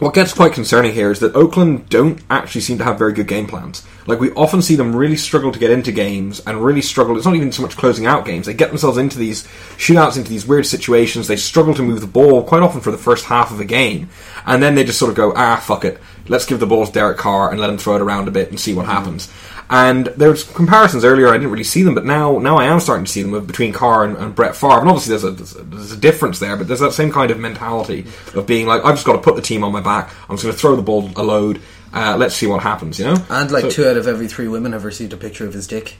[0.00, 3.28] what gets quite concerning here is that Oakland don't actually seem to have very good
[3.28, 3.86] game plans.
[4.06, 7.16] Like we often see them really struggle to get into games and really struggle.
[7.16, 8.46] It's not even so much closing out games.
[8.46, 9.44] They get themselves into these
[9.76, 11.28] shootouts, into these weird situations.
[11.28, 14.08] They struggle to move the ball quite often for the first half of a game,
[14.46, 16.92] and then they just sort of go, ah, fuck it, let's give the ball to
[16.92, 19.30] Derek Carr and let him throw it around a bit and see what happens.
[19.70, 21.28] And there was comparisons earlier.
[21.28, 23.72] I didn't really see them, but now now I am starting to see them between
[23.72, 24.80] Carr and, and Brett Favre.
[24.80, 27.30] And obviously there's a, there's a there's a difference there, but there's that same kind
[27.30, 30.10] of mentality of being like, I've just got to put the team on my back.
[30.28, 31.60] I'm just going to throw the ball a load.
[31.92, 32.98] Uh, let's see what happens.
[32.98, 35.46] You know, And like So- two out of every three women have received a picture
[35.46, 35.96] of his dick.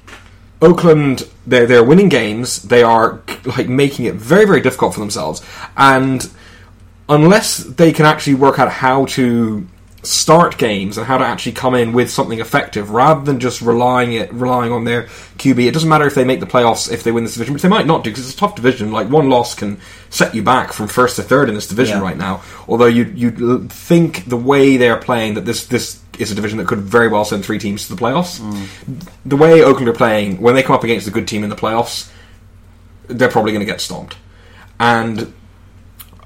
[0.62, 2.62] Oakland, they're they're winning games.
[2.62, 5.40] They are like making it very very difficult for themselves,
[5.76, 6.28] and
[7.08, 9.66] unless they can actually work out how to
[10.08, 14.14] start games and how to actually come in with something effective rather than just relying
[14.14, 15.02] it relying on their
[15.36, 15.66] QB.
[15.68, 17.68] It doesn't matter if they make the playoffs if they win this division, which they
[17.68, 18.90] might not do because it's a tough division.
[18.90, 19.78] Like one loss can
[20.08, 22.04] set you back from first to third in this division Yeah.
[22.04, 22.42] right now.
[22.66, 26.66] Although you you think the way they're playing that this this is a division that
[26.66, 28.40] could very well send three teams to the playoffs.
[28.40, 29.06] Mm.
[29.26, 31.56] The way Oakland are playing when they come up against a good team in the
[31.56, 32.10] playoffs,
[33.08, 34.16] they're probably going to get stomped.
[34.80, 35.32] And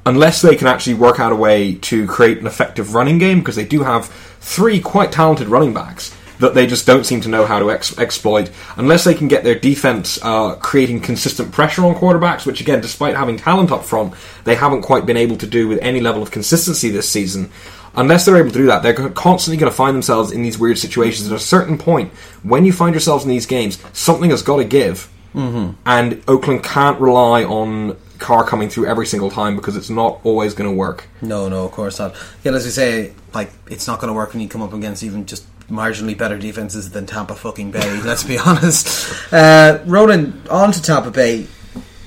[0.04, 3.56] unless they can actually work out a way to create an effective running game, because
[3.56, 4.06] they do have
[4.40, 7.96] three quite talented running backs, that they just don't seem to know how to ex-
[7.98, 12.80] exploit unless they can get their defense uh, creating consistent pressure on quarterbacks, which again,
[12.80, 14.12] despite having talent up front,
[14.44, 17.50] they haven't quite been able to do with any level of consistency this season.
[17.94, 20.78] Unless they're able to do that, they're constantly going to find themselves in these weird
[20.78, 21.30] situations.
[21.30, 24.64] At a certain point, when you find yourselves in these games, something has got to
[24.64, 25.78] give, mm-hmm.
[25.86, 30.54] and Oakland can't rely on Carr coming through every single time because it's not always
[30.54, 31.08] going to work.
[31.20, 32.14] No, no, of course not.
[32.44, 35.02] Yeah, as we say, like it's not going to work when you come up against
[35.02, 38.00] even just marginally better defenses than Tampa fucking Bay.
[38.04, 39.32] let's be honest.
[39.32, 41.46] Uh, Ronan, on to Tampa Bay.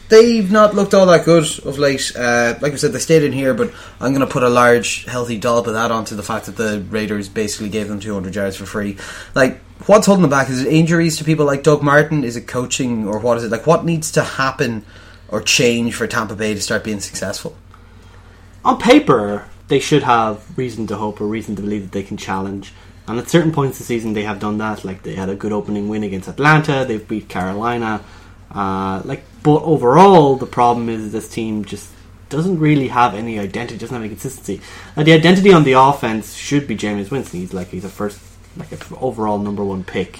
[0.07, 2.16] They've not looked all that good of late.
[2.16, 5.03] Uh, like I said, they stayed in here, but I'm going to put a large,
[5.05, 8.55] healthy dollop of that onto the fact that the Raiders basically gave them 200 yards
[8.55, 8.97] for free.
[9.34, 10.47] Like, what's holding them back?
[10.49, 12.24] Is it injuries to people like Doug Martin?
[12.24, 13.51] Is it coaching, or what is it?
[13.51, 14.86] Like, what needs to happen
[15.30, 17.55] or change for Tampa Bay to start being successful?
[18.63, 22.17] On paper, they should have reason to hope or reason to believe that they can
[22.17, 22.73] challenge.
[23.07, 24.84] And at certain points of the season, they have done that.
[24.84, 26.86] Like they had a good opening win against Atlanta.
[26.86, 28.03] They've beat Carolina.
[28.51, 31.91] Uh, like, but overall, the problem is this team just
[32.30, 33.78] doesn't really have any identity.
[33.78, 34.61] Doesn't have any consistency.
[34.95, 37.41] And the identity on the offense should be Jameis Winston.
[37.41, 38.19] He's like he's a first,
[38.57, 40.19] like an overall number one pick.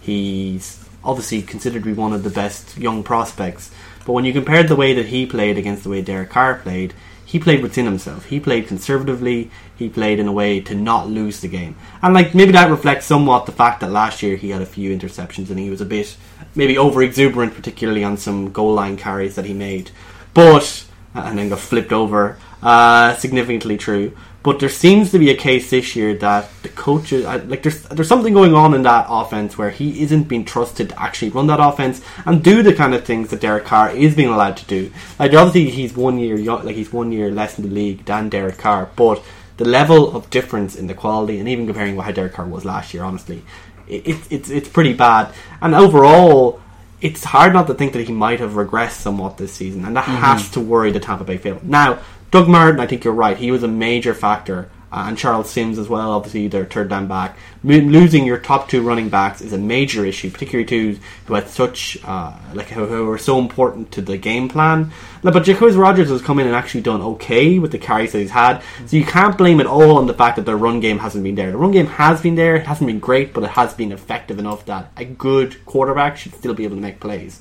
[0.00, 3.70] He's obviously considered to be one of the best young prospects.
[4.06, 6.94] But when you compared the way that he played against the way Derek Carr played,
[7.24, 8.26] he played within himself.
[8.26, 9.50] He played conservatively.
[9.76, 11.74] He played in a way to not lose the game.
[12.00, 14.96] And like maybe that reflects somewhat the fact that last year he had a few
[14.96, 16.16] interceptions and he was a bit
[16.54, 19.90] maybe over exuberant, particularly on some goal line carries that he made.
[20.32, 22.38] But and then got flipped over.
[22.62, 24.16] Uh, significantly true.
[24.46, 28.06] But there seems to be a case this year that the coaches, like there's there's
[28.06, 31.58] something going on in that offense where he isn't being trusted to actually run that
[31.58, 34.92] offense and do the kind of things that Derek Carr is being allowed to do.
[35.18, 38.56] Like obviously he's one year like he's one year less in the league than Derek
[38.58, 39.20] Carr, but
[39.56, 42.64] the level of difference in the quality and even comparing what how Derek Carr was
[42.64, 43.42] last year, honestly,
[43.88, 45.34] it, it, it's it's pretty bad.
[45.60, 46.60] And overall,
[47.00, 50.04] it's hard not to think that he might have regressed somewhat this season, and that
[50.04, 50.16] mm-hmm.
[50.16, 51.64] has to worry the Tampa Bay field.
[51.64, 51.98] Now,
[52.30, 53.36] Doug Martin, I think you're right.
[53.36, 56.12] He was a major factor, uh, and Charles Sims as well.
[56.12, 57.36] Obviously, their third down back.
[57.64, 61.48] M- losing your top two running backs is a major issue, particularly two who had
[61.48, 64.90] such uh, like who, who were so important to the game plan.
[65.22, 68.30] But Jacquizz Rodgers has come in and actually done okay with the carries that he's
[68.30, 68.62] had.
[68.86, 71.34] So you can't blame it all on the fact that their run game hasn't been
[71.34, 71.50] there.
[71.50, 72.56] The run game has been there.
[72.56, 76.34] It hasn't been great, but it has been effective enough that a good quarterback should
[76.34, 77.40] still be able to make plays.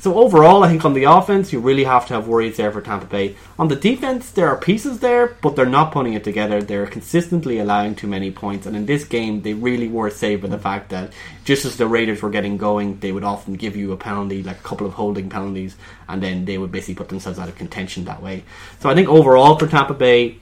[0.00, 2.80] So overall, I think on the offense, you really have to have worries there for
[2.80, 3.34] Tampa Bay.
[3.58, 6.62] On the defense, there are pieces there, but they're not putting it together.
[6.62, 10.48] They're consistently allowing too many points, and in this game, they really were saved by
[10.48, 11.12] the fact that
[11.44, 14.60] just as the Raiders were getting going, they would often give you a penalty, like
[14.60, 15.74] a couple of holding penalties,
[16.08, 18.44] and then they would basically put themselves out of contention that way.
[18.78, 20.38] So I think overall for Tampa Bay,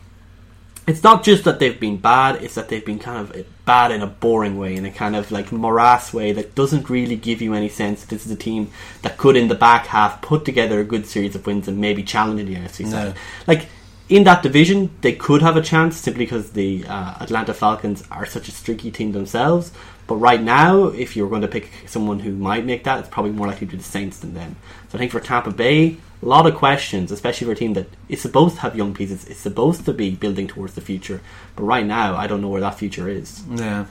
[0.86, 4.02] it's not just that they've been bad, it's that they've been kind of bad in
[4.02, 7.54] a boring way, in a kind of like morass way that doesn't really give you
[7.54, 8.70] any sense that this is a team
[9.02, 12.04] that could, in the back half, put together a good series of wins and maybe
[12.04, 13.14] challenge the NFC no.
[13.48, 13.66] Like,
[14.08, 18.24] in that division, they could have a chance simply because the uh, Atlanta Falcons are
[18.24, 19.72] such a streaky team themselves.
[20.06, 23.32] But right now, if you're going to pick someone who might make that, it's probably
[23.32, 24.56] more likely to be the Saints than them.
[24.88, 27.88] So I think for Tampa Bay, a lot of questions, especially for a team that
[28.08, 29.26] is supposed to have young pieces.
[29.26, 31.20] It's supposed to be building towards the future,
[31.56, 33.42] but right now, I don't know where that future is.
[33.50, 33.86] Yeah.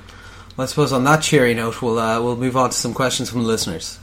[0.55, 3.29] Well, I suppose on that cheery note, we'll uh, we'll move on to some questions
[3.29, 3.99] from the listeners.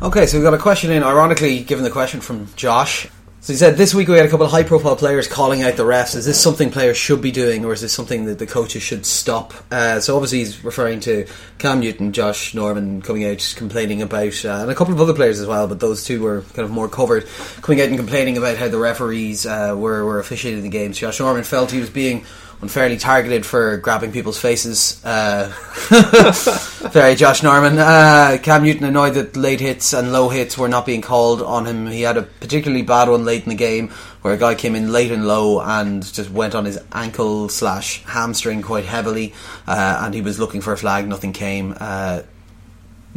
[0.00, 1.02] Okay, so we've got a question in.
[1.02, 3.08] Ironically, given the question from Josh,
[3.48, 5.78] so he said this week we had a couple of high profile players calling out
[5.78, 6.14] the refs.
[6.14, 9.06] Is this something players should be doing, or is this something that the coaches should
[9.06, 9.54] stop?
[9.70, 11.26] Uh, so obviously he's referring to
[11.56, 15.40] Cam Newton, Josh Norman coming out complaining about, uh, and a couple of other players
[15.40, 17.26] as well, but those two were kind of more covered,
[17.62, 20.98] coming out and complaining about how the referees uh, were, were officiating the games.
[20.98, 22.26] Josh Norman felt he was being
[22.60, 25.00] unfairly targeted for grabbing people's faces.
[25.04, 25.52] Uh,
[26.90, 27.78] very Josh Norman.
[27.78, 31.66] Uh, Cam Newton annoyed that late hits and low hits were not being called on
[31.66, 31.86] him.
[31.86, 33.90] He had a particularly bad one late in the game
[34.22, 38.02] where a guy came in late and low and just went on his ankle slash
[38.04, 39.32] hamstring quite heavily,
[39.66, 41.06] uh, and he was looking for a flag.
[41.06, 41.74] Nothing came.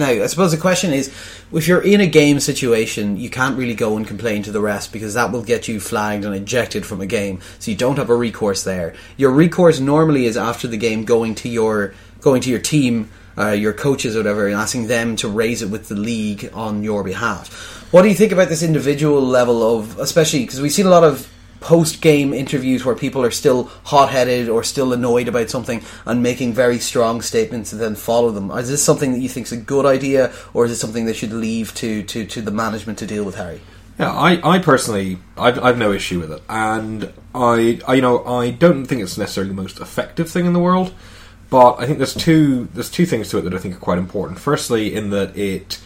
[0.01, 1.09] Now, I suppose the question is
[1.53, 4.91] if you're in a game situation, you can't really go and complain to the rest
[4.91, 7.39] because that will get you flagged and ejected from a game.
[7.59, 8.95] So you don't have a recourse there.
[9.15, 13.51] Your recourse normally is after the game going to your going to your team, uh,
[13.51, 17.03] your coaches or whatever, and asking them to raise it with the league on your
[17.03, 17.53] behalf.
[17.91, 21.03] What do you think about this individual level of, especially because we've seen a lot
[21.03, 21.29] of
[21.61, 26.21] post game interviews where people are still hot headed or still annoyed about something and
[26.21, 28.51] making very strong statements and then follow them.
[28.51, 31.13] Is this something that you think is a good idea or is it something they
[31.13, 33.61] should leave to, to, to the management to deal with, Harry?
[33.97, 38.25] Yeah, I, I personally, I've, I've no issue with it, and I, I, you know,
[38.25, 40.93] I don't think it's necessarily the most effective thing in the world.
[41.51, 43.97] But I think there's two there's two things to it that I think are quite
[43.97, 44.39] important.
[44.39, 45.79] Firstly, in that it.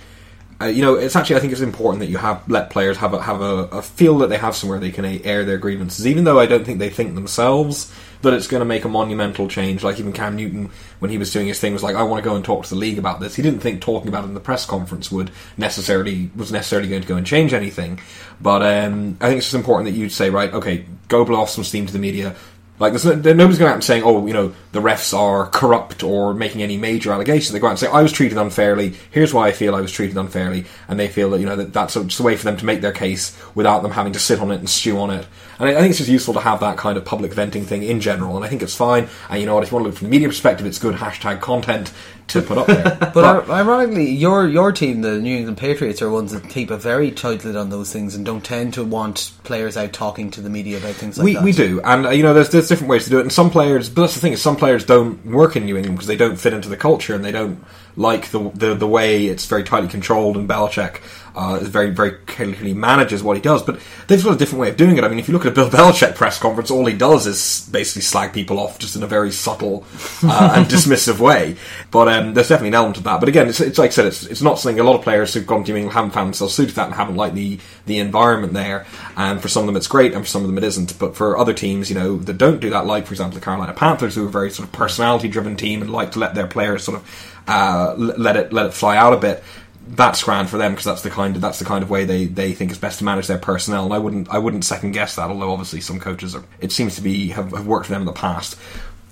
[0.61, 3.13] Uh, you know, it's actually I think it's important that you have let players have
[3.13, 6.23] a, have a, a feel that they have somewhere they can air their grievances, even
[6.23, 9.83] though I don't think they think themselves that it's going to make a monumental change.
[9.83, 12.29] Like even Cam Newton, when he was doing his thing, was like, "I want to
[12.29, 14.33] go and talk to the league about this." He didn't think talking about it in
[14.33, 17.99] the press conference would necessarily was necessarily going to go and change anything.
[18.39, 21.49] But um, I think it's just important that you say, right, okay, go blow off
[21.49, 22.35] some steam to the media,
[22.77, 26.33] like, there's nobody's going out and saying, "Oh, you know, the refs are corrupt" or
[26.33, 27.53] making any major allegations.
[27.53, 28.95] They go out and say, "I was treated unfairly.
[29.11, 31.71] Here's why I feel I was treated unfairly," and they feel that you know that
[31.71, 34.41] that's just a way for them to make their case without them having to sit
[34.41, 35.25] on it and stew on it.
[35.59, 37.83] And I, I think it's just useful to have that kind of public venting thing
[37.83, 38.35] in general.
[38.35, 39.07] And I think it's fine.
[39.29, 39.63] And you know what?
[39.63, 41.91] If you want to look from the media perspective, it's good hashtag content
[42.27, 42.83] to put up there.
[42.99, 46.77] but, but ironically, your your team, the New England Patriots, are ones that keep a
[46.77, 50.41] very tight lid on those things and don't tend to want players out talking to
[50.41, 51.43] the media about things like we, that.
[51.43, 53.21] We do, and uh, you know, there's there's different ways to do it.
[53.21, 55.97] And some players, but that's the thing is, some players don't work in New England
[55.97, 57.63] because they don't fit into the culture and they don't
[57.95, 60.37] like the the, the way it's very tightly controlled.
[60.37, 61.01] And Belichick
[61.35, 64.77] uh, very very clearly manages what he does, but they've got a different way of
[64.77, 65.03] doing it.
[65.03, 67.67] I mean, if you look at a Bill Belichick press conference, all he does is
[67.71, 69.85] basically slag people off just in a very subtle
[70.23, 71.57] uh, and dismissive way.
[71.91, 73.19] But um, there's definitely an element of that.
[73.19, 75.33] But again, it's, it's like I said, it's, it's not something a lot of players
[75.33, 77.99] who've gone to England haven't found themselves suited to that and haven't liked the the
[77.99, 78.85] environment there.
[79.17, 80.97] And for some of them, it's great, and for some of them, it isn't.
[80.99, 83.73] But for other teams, you know, that don't do that, like for example the Carolina
[83.73, 86.47] Panthers, who are a very sort of personality driven team and like to let their
[86.47, 89.43] players sort of uh, let it let it fly out a bit
[89.87, 92.25] that's grand for them because that's the kind of that's the kind of way they,
[92.25, 93.85] they think is best to manage their personnel.
[93.85, 95.29] And I wouldn't I wouldn't second guess that.
[95.29, 98.07] Although obviously some coaches are, it seems to be have, have worked for them in
[98.07, 98.57] the past.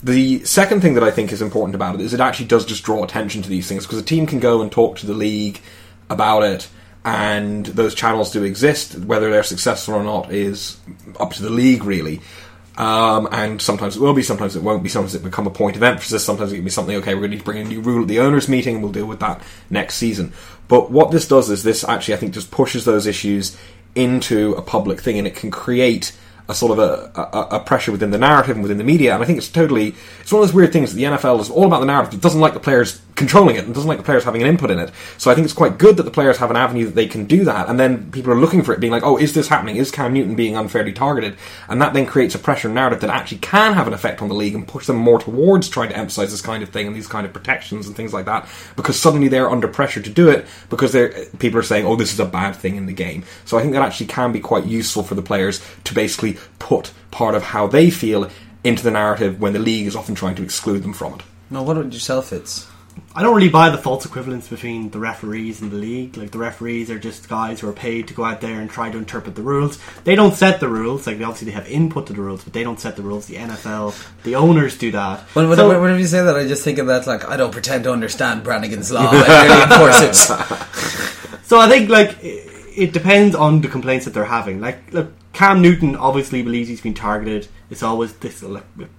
[0.01, 2.84] The second thing that I think is important about it is it actually does just
[2.84, 5.61] draw attention to these things because a team can go and talk to the league
[6.09, 6.67] about it,
[7.05, 8.95] and those channels do exist.
[8.95, 10.78] Whether they're successful or not is
[11.19, 12.21] up to the league really.
[12.76, 15.76] Um, and sometimes it will be, sometimes it won't be, sometimes it become a point
[15.76, 18.01] of emphasis, sometimes it can be something, okay, we're going to bring a new rule
[18.01, 20.34] at the owners' meeting, and we'll deal with that next season.
[20.67, 23.55] But what this does is this actually, I think, just pushes those issues
[23.93, 26.17] into a public thing, and it can create
[26.49, 29.13] a sort of a, a, a, pressure within the narrative and within the media.
[29.13, 31.49] And I think it's totally it's one of those weird things that the NFL is
[31.49, 32.15] all about the narrative.
[32.15, 34.71] It doesn't like the players controlling it and doesn't like the players having an input
[34.71, 34.91] in it.
[35.17, 37.25] So I think it's quite good that the players have an avenue that they can
[37.25, 37.69] do that.
[37.69, 39.77] And then people are looking for it, being like, oh, is this happening?
[39.77, 41.37] Is Cam Newton being unfairly targeted?
[41.69, 44.33] And that then creates a pressure narrative that actually can have an effect on the
[44.33, 47.07] league and push them more towards trying to emphasize this kind of thing and these
[47.07, 48.47] kind of protections and things like that.
[48.75, 52.13] Because suddenly they're under pressure to do it because they're people are saying, oh, this
[52.13, 53.23] is a bad thing in the game.
[53.45, 56.91] So I think that actually can be quite useful for the players to basically put
[57.11, 58.29] part of how they feel
[58.63, 61.21] into the narrative when the league is often trying to exclude them from it.
[61.49, 62.67] No, what about yourself, Fitz?
[63.15, 66.17] I don't really buy the false equivalence between the referees and the league.
[66.17, 68.89] Like the referees are just guys who are paid to go out there and try
[68.89, 69.77] to interpret the rules.
[70.03, 71.05] They don't set the rules.
[71.05, 73.27] Like obviously they have input to the rules, but they don't set the rules.
[73.27, 75.21] The NFL, the owners do that.
[75.35, 77.83] When, so, whenever you say that, I just think of that like I don't pretend
[77.83, 79.07] to understand Brannigan's law.
[79.11, 81.43] I really enforce it.
[81.43, 84.59] so I think like it depends on the complaints that they're having.
[84.59, 87.47] Like look, Cam Newton obviously believes he's been targeted.
[87.71, 88.43] It's always this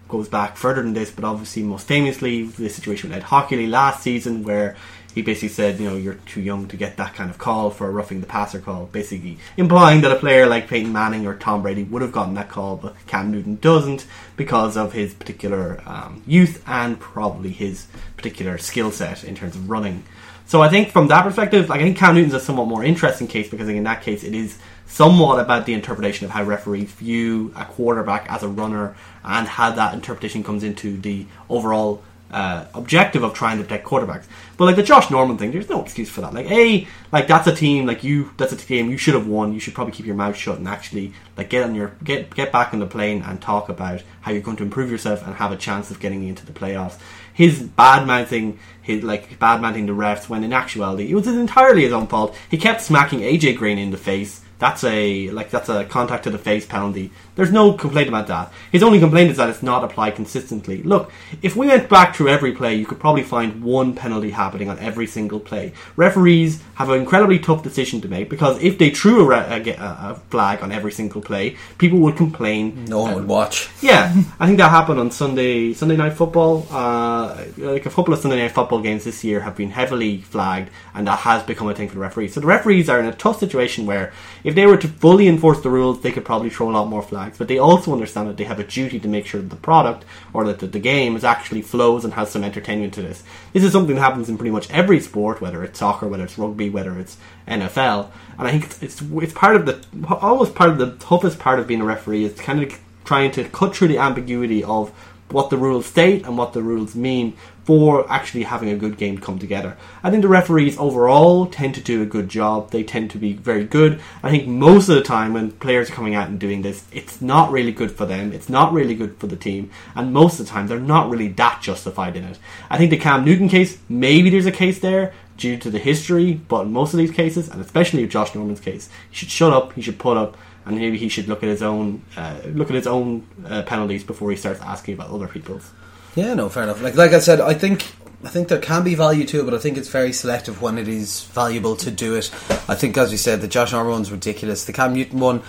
[0.08, 4.02] goes back further than this, but obviously most famously the situation with Ed Hochuli last
[4.02, 4.76] season, where
[5.14, 7.86] he basically said, you know, you're too young to get that kind of call for
[7.86, 11.62] a roughing the passer call, basically implying that a player like Peyton Manning or Tom
[11.62, 14.04] Brady would have gotten that call, but Cam Newton doesn't
[14.36, 19.70] because of his particular um, youth and probably his particular skill set in terms of
[19.70, 20.02] running.
[20.46, 23.48] So I think from that perspective, I think Cam Newton's a somewhat more interesting case
[23.48, 27.64] because in that case it is somewhat about the interpretation of how referees view a
[27.64, 32.02] quarterback as a runner and how that interpretation comes into the overall
[32.34, 34.24] uh, objective of trying to protect quarterbacks.
[34.56, 36.34] But like the Josh Norman thing, there's no excuse for that.
[36.34, 39.52] Like, a like that's a team like you, that's a game you should have won.
[39.52, 42.50] You should probably keep your mouth shut and actually like get on your get get
[42.50, 45.52] back on the plane and talk about how you're going to improve yourself and have
[45.52, 46.98] a chance of getting into the playoffs.
[47.32, 51.82] His bad mouthing, his like bad mouthing the refs, when in actuality it was entirely
[51.82, 52.36] his own fault.
[52.50, 56.30] He kept smacking AJ Green in the face that's a like that's a contact to
[56.30, 57.10] the face penalty.
[57.36, 58.52] There's no complaint about that.
[58.70, 60.82] His only complaint is that it's not applied consistently.
[60.82, 61.10] Look,
[61.42, 64.78] if we went back through every play, you could probably find one penalty happening on
[64.78, 65.72] every single play.
[65.96, 69.74] Referees have an incredibly tough decision to make because if they threw a, re- a,
[69.80, 72.84] a flag on every single play, people would complain.
[72.84, 73.68] No one would watch.
[73.80, 76.66] Yeah, I think that happened on Sunday Sunday night football.
[76.70, 80.70] Uh, like a couple of Sunday night football games this year have been heavily flagged,
[80.94, 82.34] and that has become a thing for the referees.
[82.34, 84.12] So the referees are in a tough situation where
[84.44, 87.02] if they were to fully enforce the rules, they could probably throw a lot more
[87.02, 87.23] flags.
[87.32, 90.04] But they also understand that they have a duty to make sure that the product
[90.32, 93.22] or that the, the game is actually flows and has some entertainment to this.
[93.52, 96.38] This is something that happens in pretty much every sport, whether it's soccer, whether it's
[96.38, 97.16] rugby, whether it's
[97.48, 98.10] NFL.
[98.38, 99.84] And I think it's it's, it's part of the
[100.20, 103.44] almost part of the toughest part of being a referee is kind of trying to
[103.48, 104.90] cut through the ambiguity of
[105.30, 109.18] what the rules state and what the rules mean for actually having a good game
[109.18, 109.76] come together.
[110.02, 112.70] I think the referees overall tend to do a good job.
[112.70, 114.00] They tend to be very good.
[114.22, 117.22] I think most of the time when players are coming out and doing this, it's
[117.22, 118.32] not really good for them.
[118.32, 119.70] It's not really good for the team.
[119.94, 122.38] And most of the time, they're not really that justified in it.
[122.68, 126.34] I think the Cam Newton case, maybe there's a case there due to the history,
[126.34, 129.72] but in most of these cases, and especially Josh Norman's case, he should shut up,
[129.72, 130.36] he should pull up,
[130.66, 134.04] and maybe he should look at his own uh, look at his own uh, penalties
[134.04, 135.70] before he starts asking about other people's.
[136.14, 136.80] Yeah, no, fair enough.
[136.80, 137.92] Like like I said, I think
[138.24, 140.78] I think there can be value to it, but I think it's very selective when
[140.78, 142.30] it is valuable to do it.
[142.68, 144.64] I think, as we said, the Josh Norman one's ridiculous.
[144.64, 145.42] The Cam Newton one,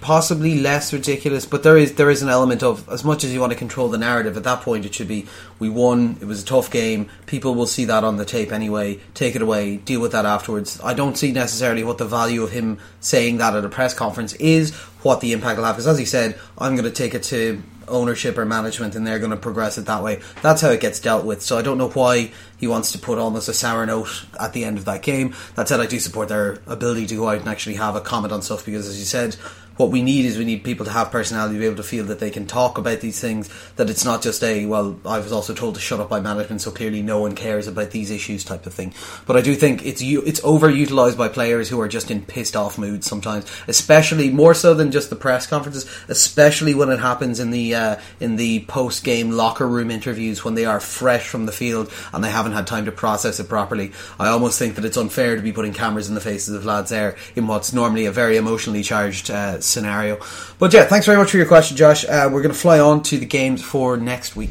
[0.00, 3.40] possibly less ridiculous, but there is there is an element of as much as you
[3.40, 4.36] want to control the narrative.
[4.36, 6.18] At that point, it should be we won.
[6.20, 7.08] It was a tough game.
[7.26, 8.98] People will see that on the tape anyway.
[9.14, 9.76] Take it away.
[9.76, 10.80] Deal with that afterwards.
[10.82, 14.34] I don't see necessarily what the value of him saying that at a press conference
[14.34, 14.74] is.
[15.02, 17.62] What the impact will have, because as he said, I'm going to take it to
[17.90, 20.20] ownership or management and they're going to progress it that way.
[20.42, 21.42] That's how it gets dealt with.
[21.42, 24.64] So I don't know why he wants to put almost a sour note at the
[24.64, 25.34] end of that game.
[25.56, 28.32] That said, I do support their ability to go out and actually have a comment
[28.32, 29.36] on stuff because, as you said,
[29.80, 32.04] what we need is we need people to have personality to be able to feel
[32.04, 35.32] that they can talk about these things that it's not just a well I was
[35.32, 38.44] also told to shut up by management so clearly no one cares about these issues
[38.44, 38.92] type of thing.
[39.26, 42.76] But I do think it's it's overutilized by players who are just in pissed off
[42.76, 47.50] moods sometimes especially more so than just the press conferences especially when it happens in
[47.50, 51.52] the uh, in the post game locker room interviews when they are fresh from the
[51.52, 53.92] field and they haven't had time to process it properly.
[54.18, 56.90] I almost think that it's unfair to be putting cameras in the faces of lads
[56.90, 60.18] there in what's normally a very emotionally charged uh, scenario.
[60.58, 62.04] But yeah, thanks very much for your question, Josh.
[62.04, 64.50] Uh, we're going to fly on to the games for next week.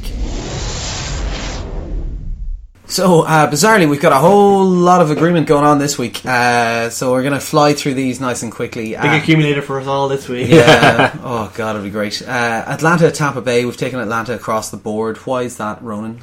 [2.85, 6.25] So, uh, bizarrely, we've got a whole lot of agreement going on this week.
[6.25, 8.89] Uh, so, we're going to fly through these nice and quickly.
[8.89, 10.49] Big Uh, accumulator for us all this week.
[10.49, 11.15] yeah.
[11.23, 12.19] oh, God, it'll be great.
[12.23, 13.63] Uh, Atlanta, Tampa Bay.
[13.63, 15.17] We've taken Atlanta across the board.
[15.17, 16.19] Why is that, Ronan?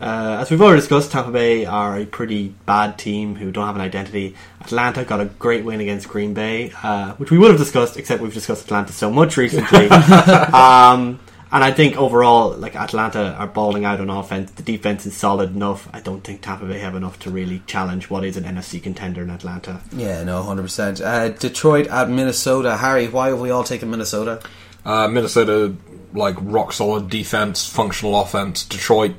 [0.00, 3.74] Uh, as we've already discussed, Tampa Bay are a pretty bad team who don't have
[3.74, 4.34] an identity.
[4.60, 8.22] Atlanta got a great win against Green Bay, uh, which we would have discussed, except
[8.22, 9.88] we've discussed Atlanta so much recently.
[9.90, 11.20] um,
[11.52, 14.52] and I think overall, like Atlanta are balling out on offense.
[14.52, 15.88] The defense is solid enough.
[15.92, 19.22] I don't think Tampa Bay have enough to really challenge what is an NFC contender
[19.22, 19.80] in Atlanta.
[19.92, 21.04] Yeah, no, 100%.
[21.04, 22.76] Uh, Detroit at Minnesota.
[22.76, 24.40] Harry, why have we all taken Minnesota?
[24.84, 25.74] Uh, Minnesota,
[26.14, 28.64] like rock solid defense, functional offense.
[28.64, 29.16] Detroit,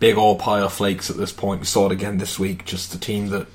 [0.00, 1.60] big old pile of flakes at this point.
[1.60, 2.64] We saw it again this week.
[2.64, 3.46] Just a team that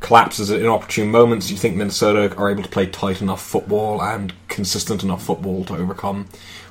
[0.00, 1.50] collapses at inopportune moments.
[1.50, 5.74] You think Minnesota are able to play tight enough football and consistent enough football to
[5.74, 6.28] overcome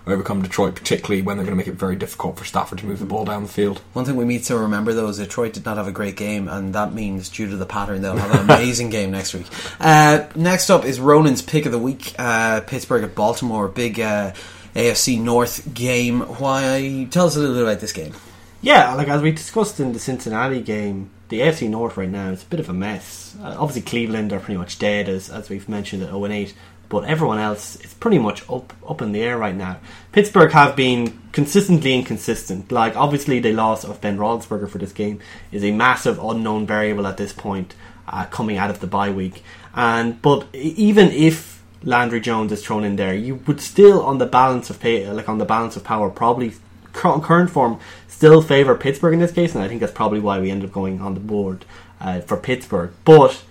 [0.08, 3.00] overcome Detroit, particularly when they're going to make it very difficult for Stafford to move
[3.00, 3.80] the ball down the field.
[3.92, 6.48] One thing we need to remember though is Detroit did not have a great game,
[6.48, 9.48] and that means due to the pattern they'll have an amazing game next week.
[9.82, 14.32] Uh, next up is Ronan's pick of the week: uh, Pittsburgh at Baltimore, big uh,
[14.76, 16.22] AFC North game.
[16.22, 17.08] Why?
[17.12, 18.14] Tell us a little bit about this game.
[18.68, 22.44] Yeah, like as we discussed in the Cincinnati game, the AFC North right now is
[22.44, 23.34] a bit of a mess.
[23.42, 26.54] Uh, obviously, Cleveland are pretty much dead, as as we've mentioned at 0 and 8,
[26.90, 29.78] but everyone else is pretty much up up in the air right now.
[30.12, 32.70] Pittsburgh have been consistently inconsistent.
[32.70, 35.22] Like obviously, the loss of Ben Roethlisberger for this game
[35.54, 37.74] is a massive unknown variable at this point,
[38.10, 39.44] uh, coming out of the bye week.
[39.76, 44.26] And but even if Landry Jones is thrown in there, you would still, on the
[44.26, 46.52] balance of pay, like on the balance of power, probably
[46.98, 47.80] current form
[48.18, 50.72] still favour Pittsburgh in this case, and I think that's probably why we end up
[50.72, 51.66] going on the board
[52.02, 52.92] uh, for Pittsburgh.
[53.06, 53.44] But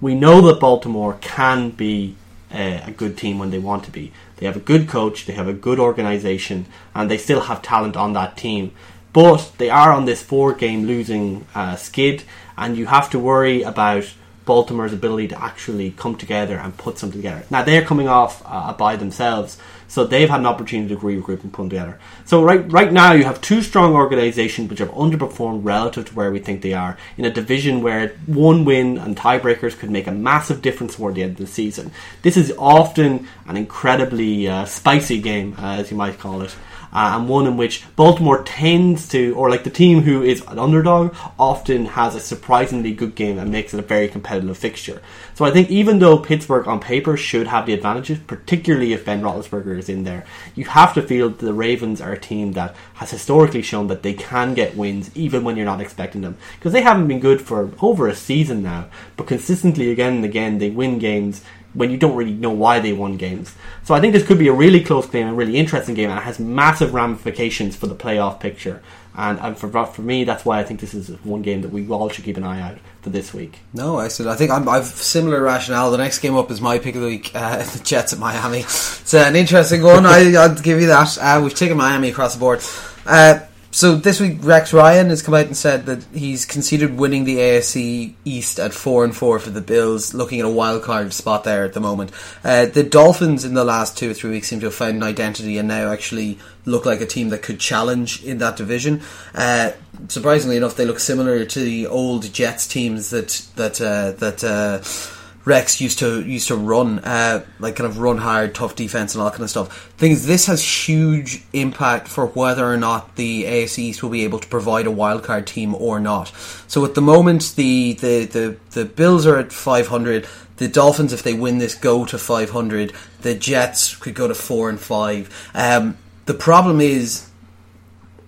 [0.00, 2.16] we know that Baltimore can be
[2.52, 4.10] uh, a good team when they want to be.
[4.36, 6.66] They have a good coach, they have a good organisation,
[6.96, 8.72] and they still have talent on that team.
[9.12, 12.24] But they are on this four game losing uh, skid,
[12.56, 14.12] and you have to worry about
[14.46, 17.44] Baltimore's ability to actually come together and put something together.
[17.50, 19.58] Now they're coming off uh, bye themselves,
[19.88, 21.98] so they've had an opportunity to regroup and them together.
[22.24, 26.30] So right right now you have two strong organisations which have underperformed relative to where
[26.30, 30.12] we think they are in a division where one win and tiebreakers could make a
[30.12, 31.90] massive difference toward the end of the season.
[32.22, 36.54] This is often an incredibly uh, spicy game, uh, as you might call it
[36.92, 40.58] uh, and one in which Baltimore tends to, or like the team who is an
[40.58, 45.02] underdog, often has a surprisingly good game and makes it a very competitive fixture.
[45.34, 49.22] So I think even though Pittsburgh on paper should have the advantages, particularly if Ben
[49.22, 50.24] Roethlisberger is in there,
[50.54, 54.14] you have to feel the Ravens are a team that has historically shown that they
[54.14, 56.36] can get wins even when you're not expecting them.
[56.56, 60.58] Because they haven't been good for over a season now, but consistently again and again
[60.58, 63.54] they win games when you don't really know why they won games.
[63.84, 66.18] So I think this could be a really close game, a really interesting game, and
[66.18, 68.82] it has massive ramifications for the playoff picture.
[69.14, 72.08] And, for for me, that's why I think this is one game that we all
[72.08, 73.58] should keep an eye out for this week.
[73.74, 75.90] No, I said I think I'm, I've similar rationale.
[75.90, 78.60] The next game up is my pick of the week: uh, the Jets at Miami.
[78.60, 80.06] It's an interesting one.
[80.06, 81.18] I, I'll give you that.
[81.18, 82.62] Uh, we've taken Miami across the board.
[83.04, 83.40] Uh,
[83.78, 87.36] so this week, Rex Ryan has come out and said that he's considered winning the
[87.36, 91.44] AFC East at four and four for the Bills, looking at a wild card spot
[91.44, 92.10] there at the moment.
[92.42, 95.04] Uh, the Dolphins in the last two or three weeks seem to have found an
[95.04, 99.00] identity and now actually look like a team that could challenge in that division.
[99.32, 99.70] Uh,
[100.08, 105.14] surprisingly enough, they look similar to the old Jets teams that that uh, that.
[105.44, 109.22] Rex used to used to run, uh, like kind of run hard, tough defense, and
[109.22, 109.90] all that kind of stuff.
[109.96, 114.38] Things this has huge impact for whether or not the AFC East will be able
[114.40, 116.28] to provide a wildcard team or not.
[116.66, 120.26] So at the moment, the the the, the Bills are at five hundred.
[120.58, 122.92] The Dolphins, if they win this, go to five hundred.
[123.22, 125.50] The Jets could go to four and five.
[125.54, 127.27] Um, the problem is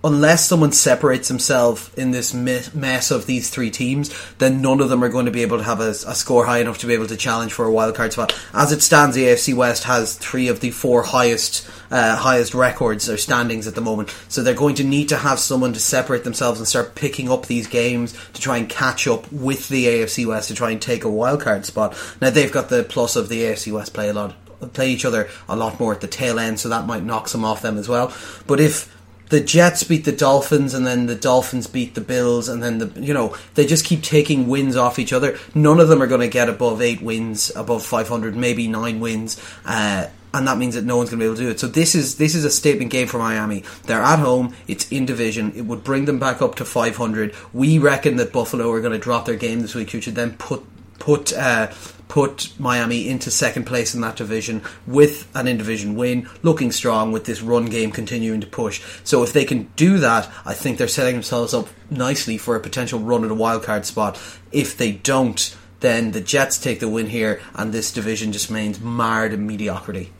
[0.03, 5.03] unless someone separates himself in this mess of these three teams, then none of them
[5.03, 7.07] are going to be able to have a, a, score high enough to be able
[7.07, 8.37] to challenge for a wild card spot.
[8.53, 13.09] As it stands, the AFC West has three of the four highest uh, highest records
[13.09, 16.23] or standings at the moment, so they're going to need to have someone to separate
[16.23, 20.25] themselves and start picking up these games to try and catch up with the AFC
[20.25, 21.95] West to try and take a wild card spot.
[22.21, 24.35] Now they've got the plus of the AFC West play a lot
[24.73, 27.43] play each other a lot more at the tail end, so that might knock some
[27.43, 28.13] off them as well.
[28.47, 28.95] But if
[29.31, 33.01] the Jets beat the Dolphins, and then the Dolphins beat the Bills, and then the
[33.01, 35.39] you know they just keep taking wins off each other.
[35.55, 38.99] None of them are going to get above eight wins, above five hundred, maybe nine
[38.99, 39.41] wins.
[39.65, 41.59] Uh, and that means that no one's going to be able to do it.
[41.59, 43.63] So this is this is a statement game for Miami.
[43.83, 44.53] They're at home.
[44.67, 45.53] It's in division.
[45.55, 47.33] It would bring them back up to 500.
[47.53, 50.33] We reckon that Buffalo are going to drop their game this week, which would then
[50.33, 50.65] put
[50.99, 51.67] put uh,
[52.11, 57.13] put Miami into second place in that division with an in division win, looking strong
[57.13, 58.83] with this run game continuing to push.
[59.05, 62.59] So if they can do that, I think they're setting themselves up nicely for a
[62.59, 64.19] potential run at a wild card spot.
[64.51, 68.81] If they don't, then the Jets take the win here, and this division just remains
[68.81, 70.11] marred in mediocrity.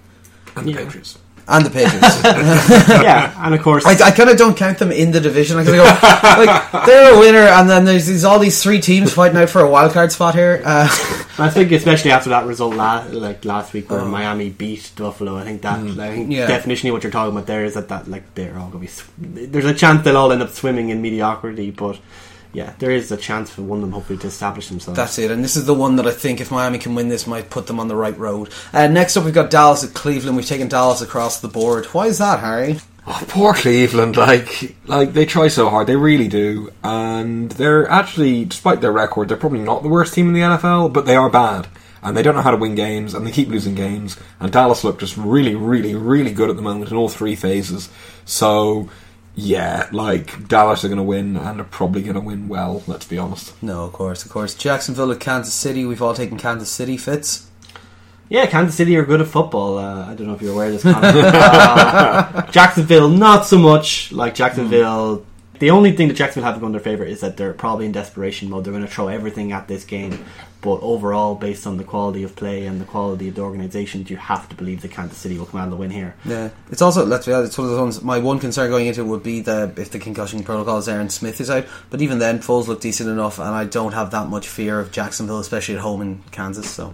[0.56, 0.86] And the yeah.
[0.86, 2.24] Patriots and the Patriots.
[2.24, 5.58] yeah, and of course, I, I kind of don't count them in the division.
[5.58, 9.38] I go like they're a winner, and then there's these, all these three teams fighting
[9.38, 10.62] out for a wild card spot here.
[10.64, 10.88] Uh,
[11.38, 14.08] I think especially after that result last like last week where oh.
[14.08, 16.00] Miami beat Buffalo, I think that mm.
[16.00, 16.48] I think yeah.
[16.48, 19.46] definitionally what you're talking about there is that that like they're all going to be.
[19.46, 22.00] There's a chance they'll all end up swimming in mediocrity, but
[22.54, 24.98] yeah, there is a chance for one of them hopefully to establish themselves.
[24.98, 27.28] That's it, and this is the one that I think if Miami can win this,
[27.28, 28.50] might put them on the right road.
[28.74, 30.36] Uh, next up, we've got Dallas at Cleveland.
[30.36, 31.86] We've taken Dallas across the board.
[31.88, 32.80] Why is that, Harry?
[33.08, 34.16] Oh, poor Cleveland!
[34.18, 39.30] Like, like they try so hard, they really do, and they're actually, despite their record,
[39.30, 41.68] they're probably not the worst team in the NFL, but they are bad
[42.04, 44.18] and they don't know how to win games, and they keep losing games.
[44.40, 47.90] And Dallas look just really, really, really good at the moment in all three phases.
[48.26, 48.90] So
[49.36, 52.84] yeah, like Dallas are going to win and are probably going to win well.
[52.88, 53.62] Let's be honest.
[53.64, 54.54] No, of course, of course.
[54.54, 55.86] Jacksonville at Kansas City.
[55.86, 56.98] We've all taken Kansas City.
[56.98, 57.48] Fits.
[58.30, 59.78] Yeah, Kansas City are good at football.
[59.78, 60.86] Uh, I don't know if you're aware of this.
[60.86, 64.12] uh, Jacksonville, not so much.
[64.12, 65.26] Like Jacksonville, mm.
[65.62, 68.50] The only thing that Jacksonville have going their favour is that they're probably in desperation
[68.50, 68.66] mode.
[68.66, 70.26] They're going to throw everything at this game
[70.62, 74.18] but overall, based on the quality of play and the quality of the organisation, you
[74.18, 76.16] have to believe that Kansas City will command the win here.
[76.24, 78.02] Yeah, it's also let's be honest, it's one of ones.
[78.04, 81.16] My one concern going into it would be that if the concussion protocol is Alex
[81.16, 84.28] Smith is out, but even then, Foles look decent enough, and I don't have that
[84.28, 86.70] much fear of Jacksonville, especially at home in Kansas.
[86.70, 86.94] So.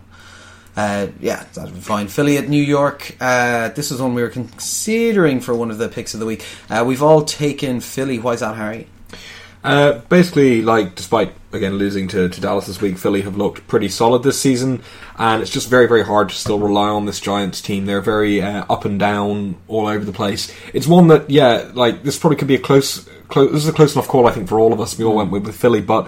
[0.78, 2.08] Uh, yeah, that'd be fine.
[2.08, 3.16] Philly at New York.
[3.20, 6.46] Uh, this is one we were considering for one of the picks of the week.
[6.70, 8.20] Uh, we've all taken Philly.
[8.20, 8.88] Why is that, Harry?
[9.64, 13.90] Uh, basically, like despite again losing to, to Dallas this week, Philly have looked pretty
[13.90, 14.84] solid this season,
[15.18, 17.88] and it's just very very hard to still rely on this Giants team.
[17.88, 20.54] They're very uh, up and down, all over the place.
[20.76, 23.52] It's one that yeah, like this probably could be a close, close.
[23.52, 24.96] This is a close enough call I think for all of us.
[24.96, 26.08] We all went with, with Philly, but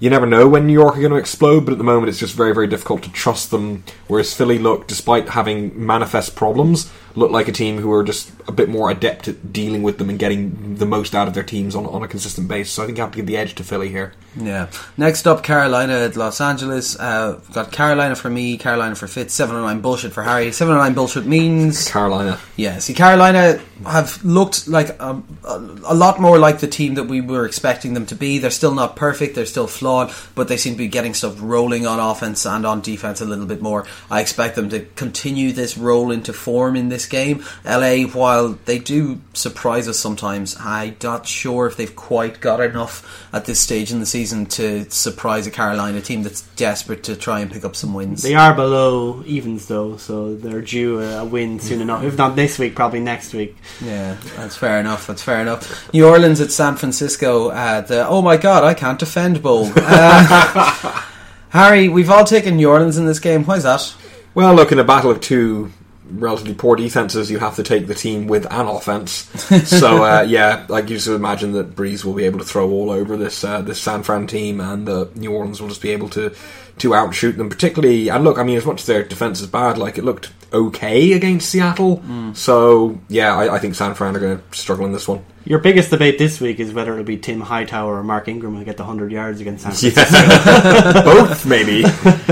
[0.00, 2.20] you never know when New York are going to explode, but at the moment it's
[2.20, 3.82] just very, very difficult to trust them.
[4.06, 8.52] Whereas Philly look, despite having manifest problems, look like a team who are just a
[8.52, 11.74] bit more adept at dealing with them and getting the most out of their teams
[11.74, 12.72] on, on a consistent basis.
[12.72, 14.12] So I think you have to give the edge to Philly here.
[14.36, 14.68] Yeah.
[14.96, 16.98] Next up, Carolina at Los Angeles.
[16.98, 20.52] Uh, got Carolina for me, Carolina for Fitz, 709 bullshit for Harry.
[20.52, 21.90] 709 bullshit means.
[21.90, 22.38] Carolina.
[22.56, 27.20] Yeah, see, Carolina have looked like a, a lot more like the team that we
[27.20, 28.38] were expecting them to be.
[28.38, 31.86] They're still not perfect, they're still flawed, but they seem to be getting stuff rolling
[31.86, 33.86] on offense and on defense a little bit more.
[34.10, 37.44] I expect them to continue this roll into form in this game.
[37.64, 43.28] LA, while they do surprise us sometimes, I'm not sure if they've quite got enough
[43.32, 47.40] at this stage in the season to surprise a Carolina team that's desperate to try
[47.40, 48.22] and pick up some wins.
[48.22, 52.04] They are below evens though, so they're due a win soon enough.
[52.04, 53.56] If not this week, probably next week.
[53.80, 55.06] Yeah, that's fair enough.
[55.06, 55.92] That's fair enough.
[55.92, 57.48] New Orleans at San Francisco.
[57.48, 59.70] Uh, the oh my god, I can't defend bowl.
[59.76, 61.02] Uh,
[61.50, 63.44] Harry, we've all taken New Orleans in this game.
[63.44, 63.94] Why is that?
[64.34, 65.72] Well, look, in a battle of two
[66.10, 69.12] relatively poor defenses, you have to take the team with an offense.
[69.68, 72.90] so uh, yeah, like you just imagine that Brees will be able to throw all
[72.90, 76.08] over this uh, this San Fran team, and uh, New Orleans will just be able
[76.10, 76.34] to
[76.80, 77.48] to outshoot them.
[77.48, 80.32] Particularly, and look, I mean, as much as their defense is bad, like it looked
[80.52, 82.02] okay against Seattle.
[82.34, 85.24] So yeah, I, I think San Fran are going to struggle in this one.
[85.44, 88.64] Your biggest debate this week is whether it'll be Tim Hightower or Mark Ingram who
[88.64, 90.18] get the 100 yards against San Francisco.
[90.18, 91.84] Yeah, both maybe.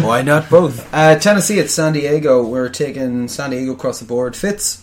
[0.03, 0.93] Why not both?
[0.93, 2.47] Uh, Tennessee at San Diego.
[2.47, 4.37] We're taking San Diego across the board.
[4.37, 4.83] Fitz.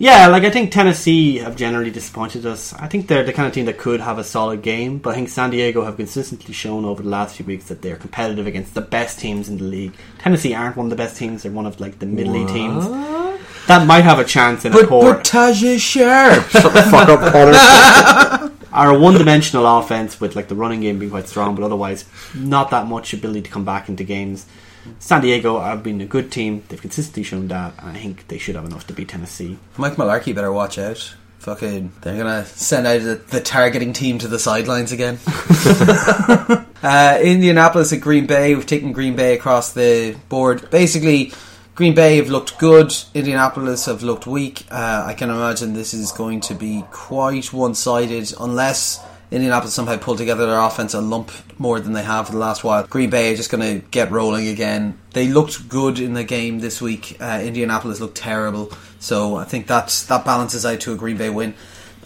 [0.00, 2.72] Yeah, like I think Tennessee have generally disappointed us.
[2.72, 5.14] I think they're the kind of team that could have a solid game, but I
[5.14, 8.72] think San Diego have consistently shown over the last few weeks that they're competitive against
[8.72, 9.92] the best teams in the league.
[10.18, 12.86] Tennessee aren't one of the best teams; they're one of like the middly teams
[13.66, 15.14] that might have a chance in a But, core.
[15.16, 16.44] but Tajaé Sharpe.
[16.48, 18.50] Shut the fuck up, Connor.
[18.72, 22.70] are a one-dimensional offense with like the running game being quite strong, but otherwise not
[22.70, 24.46] that much ability to come back into games.
[24.98, 28.38] San Diego have been a good team; they've consistently shown that, and I think they
[28.38, 29.58] should have enough to beat Tennessee.
[29.76, 31.14] Mike Mularkey better watch out.
[31.40, 35.18] Fucking, they're gonna send out the, the targeting team to the sidelines again.
[36.82, 38.54] uh, Indianapolis at Green Bay.
[38.54, 40.70] We've taken Green Bay across the board.
[40.70, 41.32] Basically,
[41.74, 42.92] Green Bay have looked good.
[43.14, 44.66] Indianapolis have looked weak.
[44.70, 50.16] Uh, I can imagine this is going to be quite one-sided unless Indianapolis somehow pull
[50.16, 52.84] together their offense a lump more than they have for the last while.
[52.86, 54.98] Green Bay are just going to get rolling again.
[55.12, 57.16] They looked good in the game this week.
[57.20, 61.30] Uh, Indianapolis looked terrible, so I think that's that balances out to a Green Bay
[61.30, 61.54] win.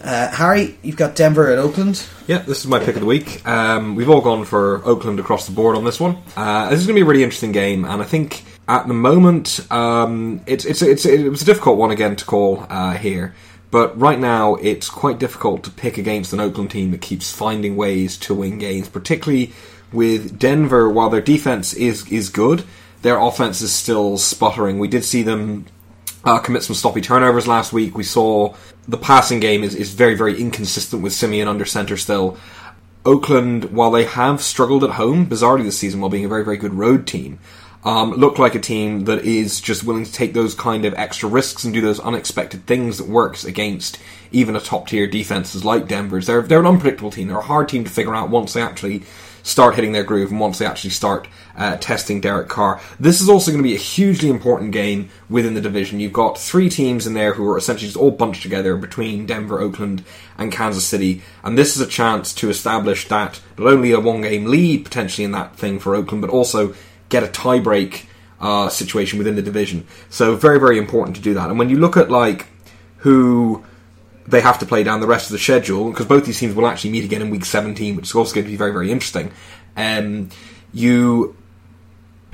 [0.03, 2.05] Uh, Harry, you've got Denver at Oakland.
[2.27, 3.47] Yeah, this is my pick of the week.
[3.47, 6.17] Um, we've all gone for Oakland across the board on this one.
[6.35, 8.93] Uh, this is going to be a really interesting game, and I think at the
[8.93, 13.33] moment um, it's, it's it's it was a difficult one again to call uh, here.
[13.71, 17.75] But right now, it's quite difficult to pick against an Oakland team that keeps finding
[17.75, 19.53] ways to win games, particularly
[19.91, 20.89] with Denver.
[20.89, 22.63] While their defense is is good,
[23.01, 24.79] their offense is still sputtering.
[24.79, 25.65] We did see them
[26.23, 27.95] uh, commit some sloppy turnovers last week.
[27.95, 28.55] We saw
[28.87, 32.37] the passing game is, is very, very inconsistent with Siemian under center still.
[33.05, 36.57] Oakland, while they have struggled at home, bizarrely this season, while being a very, very
[36.57, 37.37] good road team,
[37.85, 41.29] um, look like a team that is just willing to take those kind of extra
[41.29, 43.99] risks and do those unexpected things that works against
[44.31, 46.25] even a top tier defenses like Denver's.
[46.25, 47.27] They're, they're an unpredictable team.
[47.27, 49.03] They're a hard team to figure out once they actually
[49.43, 52.81] start hitting their groove and once they actually start uh, testing Derek Carr.
[52.99, 55.99] This is also going to be a hugely important game within the division.
[55.99, 59.59] You've got three teams in there who are essentially just all bunched together between Denver,
[59.59, 60.03] Oakland,
[60.39, 64.21] and Kansas City, and this is a chance to establish that not only a one
[64.21, 66.73] game lead potentially in that thing for Oakland, but also
[67.19, 68.05] get a tiebreak
[68.39, 69.87] uh, situation within the division.
[70.09, 71.49] So very, very important to do that.
[71.49, 72.47] And when you look at like
[72.97, 73.63] who
[74.27, 76.67] they have to play down the rest of the schedule because both these teams will
[76.67, 79.31] actually meet again in week 17, which is also going to be very, very interesting.
[79.77, 80.29] Um,
[80.73, 81.35] you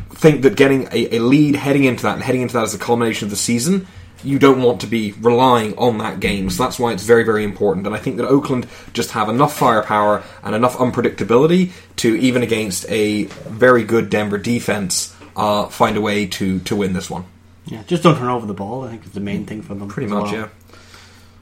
[0.10, 2.78] think that getting a, a lead heading into that and heading into that as a
[2.78, 3.88] culmination of the season,
[4.24, 6.50] you don't want to be relying on that game.
[6.50, 7.86] So that's why it's very, very important.
[7.86, 12.90] And I think that Oakland just have enough firepower and enough unpredictability to, even against
[12.90, 17.26] a very good Denver defense, uh, find a way to, to win this one.
[17.66, 18.84] Yeah, just don't turn over the ball.
[18.84, 19.88] I think is the main thing for them.
[19.88, 20.42] Pretty as much, well.
[20.42, 20.48] yeah.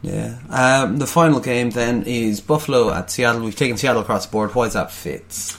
[0.02, 0.38] Yeah.
[0.50, 3.42] Um, the final game then is Buffalo at Seattle.
[3.42, 4.56] We've taken Seattle across the board.
[4.56, 5.58] Why is that Fitz?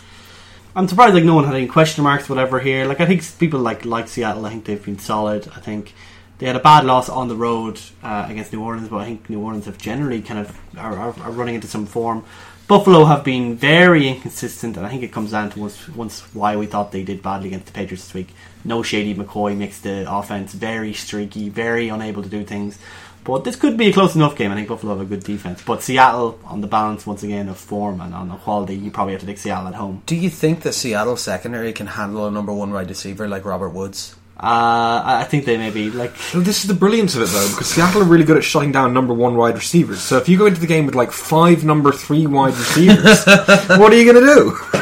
[0.75, 2.87] I'm surprised like no one had any question marks, whatever here.
[2.87, 4.47] Like I think people like like Seattle.
[4.47, 5.49] I think they've been solid.
[5.55, 5.95] I think
[6.41, 9.29] they had a bad loss on the road uh, against New Orleans, but I think
[9.29, 12.25] New Orleans have generally kind of are, are, are running into some form.
[12.67, 16.57] Buffalo have been very inconsistent, and I think it comes down to once, once why
[16.57, 18.29] we thought they did badly against the Patriots this week.
[18.65, 22.79] No shady McCoy makes the offense very streaky, very unable to do things.
[23.23, 24.51] But this could be a close enough game.
[24.51, 27.59] I think Buffalo have a good defense, but Seattle on the balance once again of
[27.59, 30.03] form and on the quality, you probably have to take Seattle at home.
[30.07, 33.71] Do you think the Seattle secondary can handle a number one wide receiver like Robert
[33.71, 34.17] Woods?
[34.43, 37.67] Uh, I think they may be like this is the brilliance of it, though, because
[37.67, 40.01] Seattle are really good at shutting down number one wide receivers.
[40.01, 43.93] So if you go into the game with like five number three wide receivers, what
[43.93, 44.81] are you going to do?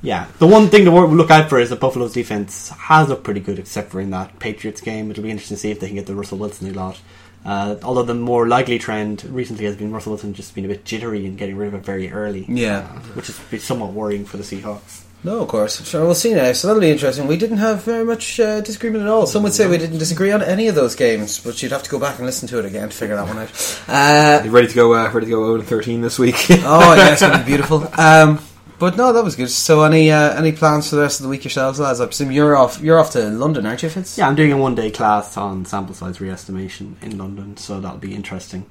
[0.00, 3.40] Yeah, the one thing to look out for is that Buffalo's defense has looked pretty
[3.40, 5.10] good, except for in that Patriots game.
[5.10, 6.98] It'll be interesting to see if they can get the Russell Wilson they lot.
[7.44, 10.86] Uh, although the more likely trend recently has been Russell Wilson just being a bit
[10.86, 12.46] jittery and getting rid of it very early.
[12.48, 12.78] Yeah.
[12.78, 15.03] uh, which is somewhat worrying for the Seahawks.
[15.24, 15.82] No, of course.
[15.88, 16.52] Sure, we'll see now.
[16.52, 17.26] So that'll be interesting.
[17.26, 19.26] We didn't have very much uh, disagreement at all.
[19.26, 21.90] Some would say we didn't disagree on any of those games, but you'd have to
[21.90, 23.80] go back and listen to it again to figure that one out.
[23.88, 24.92] Uh, You ready to go?
[24.94, 26.36] Uh, ready to go 0 13 this week?
[26.50, 27.88] oh yeah, it's going to be beautiful.
[27.98, 28.38] Um,
[28.78, 29.48] but no, that was good.
[29.48, 32.00] So any uh, any plans for the rest of the week yourselves, lads?
[32.02, 32.82] I presume you're off.
[32.82, 34.18] You're off to London, aren't you, Fitz?
[34.18, 37.96] Yeah, I'm doing a one day class on sample size re-estimation in London, so that'll
[37.98, 38.66] be interesting.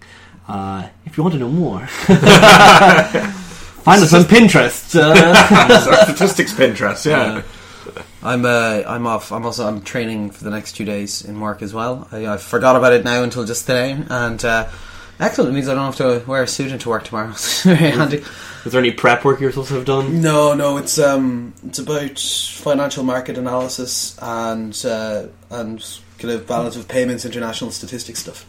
[0.47, 1.79] Uh, if you want to know more,
[3.83, 4.95] find us on Pinterest.
[4.95, 7.43] Uh, Statistics Pinterest, yeah.
[8.21, 9.31] I'm uh, I'm off.
[9.31, 12.07] I'm also I'm training for the next two days in work as well.
[12.11, 14.69] I, I forgot about it now until just today, and uh,
[15.19, 15.51] excellent.
[15.51, 17.29] It means I don't have to wear a suit into work tomorrow.
[17.31, 18.23] It's very handy.
[18.63, 20.21] Was there any prep work you're supposed to have done?
[20.21, 25.85] No, no, it's um, it's about financial market analysis and uh, and
[26.17, 28.45] kind of balance of payments, international statistics stuff.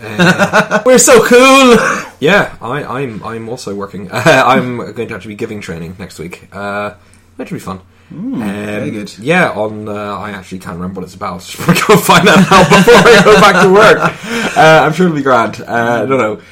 [0.00, 1.76] Uh, We're so cool.
[2.20, 4.10] yeah, I, I'm I'm also working.
[4.12, 6.94] I'm going to actually be giving training next week, uh,
[7.36, 7.80] which will be fun.
[8.10, 9.16] Um, very good.
[9.18, 11.48] Yeah, on uh, I actually can't remember what it's about.
[11.60, 14.18] I'm going to find that out before I go back to work.
[14.54, 15.62] Uh, I'm sure it'll be grand.
[15.62, 16.42] Uh, I don't know.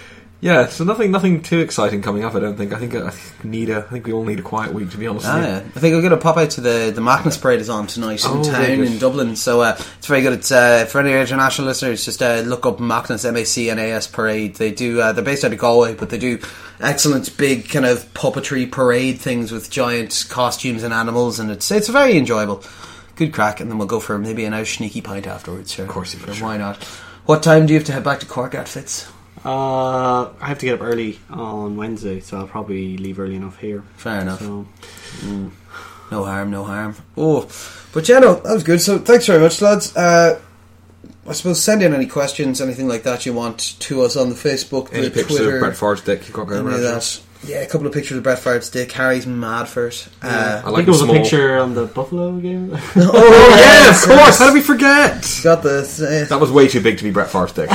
[0.42, 2.34] Yeah, so nothing nothing too exciting coming up.
[2.34, 2.72] I don't think.
[2.72, 3.12] I think I
[3.46, 3.78] need a.
[3.78, 5.26] I think we all need a quiet week to be honest.
[5.26, 5.42] Ah, you.
[5.42, 5.56] yeah.
[5.58, 8.24] I think I'm going to pop out to the the Macnas Parade is on tonight
[8.24, 9.36] in Oh, very town in Dublin.
[9.36, 10.32] So uh, it's very good.
[10.32, 13.78] It's uh, for any international listeners, just uh, look up Macnas M A C N
[13.78, 14.54] A S Parade.
[14.54, 14.98] They do.
[14.98, 16.38] Uh, they're based out of Galway, but they do
[16.80, 21.88] excellent big kind of puppetry parade things with giant costumes and animals, and it's it's
[21.88, 22.64] very enjoyable.
[23.16, 25.72] Good crack, and then we'll go for maybe an nice sneaky pint afterwards.
[25.72, 25.84] Sure.
[25.84, 26.46] Of course you sure.
[26.46, 26.82] Why not?
[27.26, 29.12] What time do you have to head back to Cork at Fitz?
[29.44, 33.58] Uh, I have to get up early on Wednesday, so I'll probably leave early enough
[33.58, 33.82] here.
[33.96, 34.40] Fair enough.
[34.40, 34.66] So
[36.10, 36.96] No harm, no harm.
[37.16, 37.48] Oh,
[37.92, 38.80] but yeah, no, that was good.
[38.80, 39.96] So thanks very much, lads.
[39.96, 40.40] Uh,
[41.26, 44.34] I suppose send in any questions, anything like that you want to us on the
[44.34, 46.26] Facebook, Any the pictures Twitter, of Brett Favre's dick?
[46.28, 46.82] You can't go any of it.
[46.82, 47.20] that.
[47.42, 48.92] Yeah, a couple of pictures of Brett Favre's dick.
[48.92, 50.08] Harry's mad for it.
[50.22, 52.70] I, Uh, I like think there was the a picture on the Buffalo game.
[52.96, 54.38] oh Yeah, of course.
[54.38, 55.40] How did we forget?
[55.42, 56.26] Got the.
[56.28, 57.70] That was way too big to be Brett Favre's dick.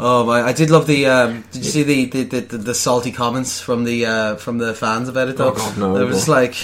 [0.00, 0.42] oh my!
[0.42, 1.06] I did love the.
[1.06, 4.58] Um, did you see the the, the, the, the salty comments from the uh, from
[4.58, 5.52] the fans about it though?
[5.52, 6.34] Oh, God, no, They were just no.
[6.34, 6.56] like.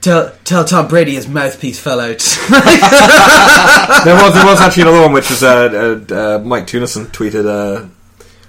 [0.00, 2.18] Tell, tell Tom Brady his mouthpiece fell out.
[2.18, 7.46] there was there was actually another one which was uh, uh, uh, Mike Tunison tweeted
[7.46, 7.86] uh,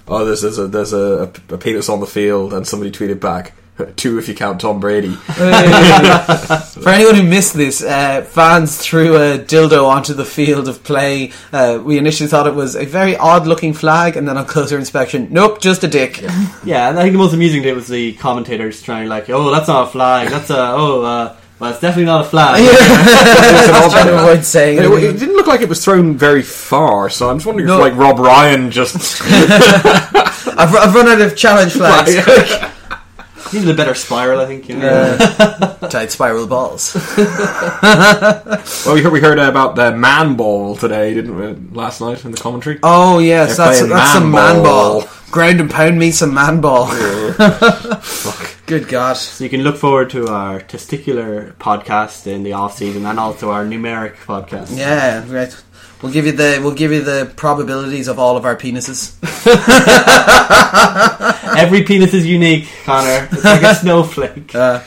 [0.08, 3.52] oh there's there's a there's a, a penis on the field and somebody tweeted back
[3.96, 5.14] two if you count Tom Brady
[6.86, 11.32] For anyone who missed this, uh, fans threw a dildo onto the field of play.
[11.52, 14.78] Uh, we initially thought it was a very odd looking flag, and then on closer
[14.78, 16.22] inspection, nope, just a dick.
[16.64, 19.68] yeah, and I think the most amusing bit was the commentators trying like, "Oh, that's
[19.68, 20.28] not a flag.
[20.28, 24.44] That's a oh, uh, well, it's definitely not a flag." I was trying to avoid
[24.44, 25.04] saying it, it.
[25.04, 27.76] it didn't look like it was thrown very far so I'm just wondering No.
[27.76, 32.14] if like Rob Ryan just I've, I've run out of challenge flags.
[33.52, 34.68] Needed a better spiral, I think.
[34.68, 35.16] You know?
[35.20, 36.94] Uh, tight spiral balls.
[37.16, 42.30] well we heard we heard about the man ball today didn't we last night in
[42.32, 45.00] the commentary Oh yes, They're that's playing that's some man man ball.
[45.02, 45.10] ball.
[45.30, 46.86] Ground and pound me some man ball.
[48.00, 49.14] fuck Good God.
[49.14, 53.50] So you can look forward to our testicular podcast in the off season, and also
[53.52, 54.76] our numeric podcast.
[54.76, 55.54] Yeah, right.
[56.02, 59.14] We'll give you the we'll give you the probabilities of all of our penises.
[61.64, 63.28] Every penis is unique, Connor.
[63.32, 64.54] It's like a snowflake.
[64.54, 64.82] Uh,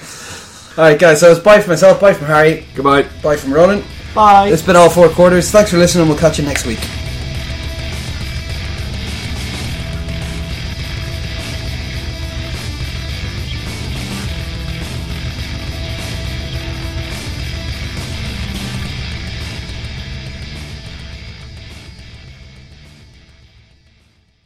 [0.77, 1.19] all right, guys.
[1.19, 3.83] So it's bye from myself, bye from Harry, goodbye bye from Ronan.
[4.15, 4.49] Bye.
[4.49, 5.51] It's been all four quarters.
[5.51, 6.07] Thanks for listening.
[6.07, 6.79] We'll catch you next week.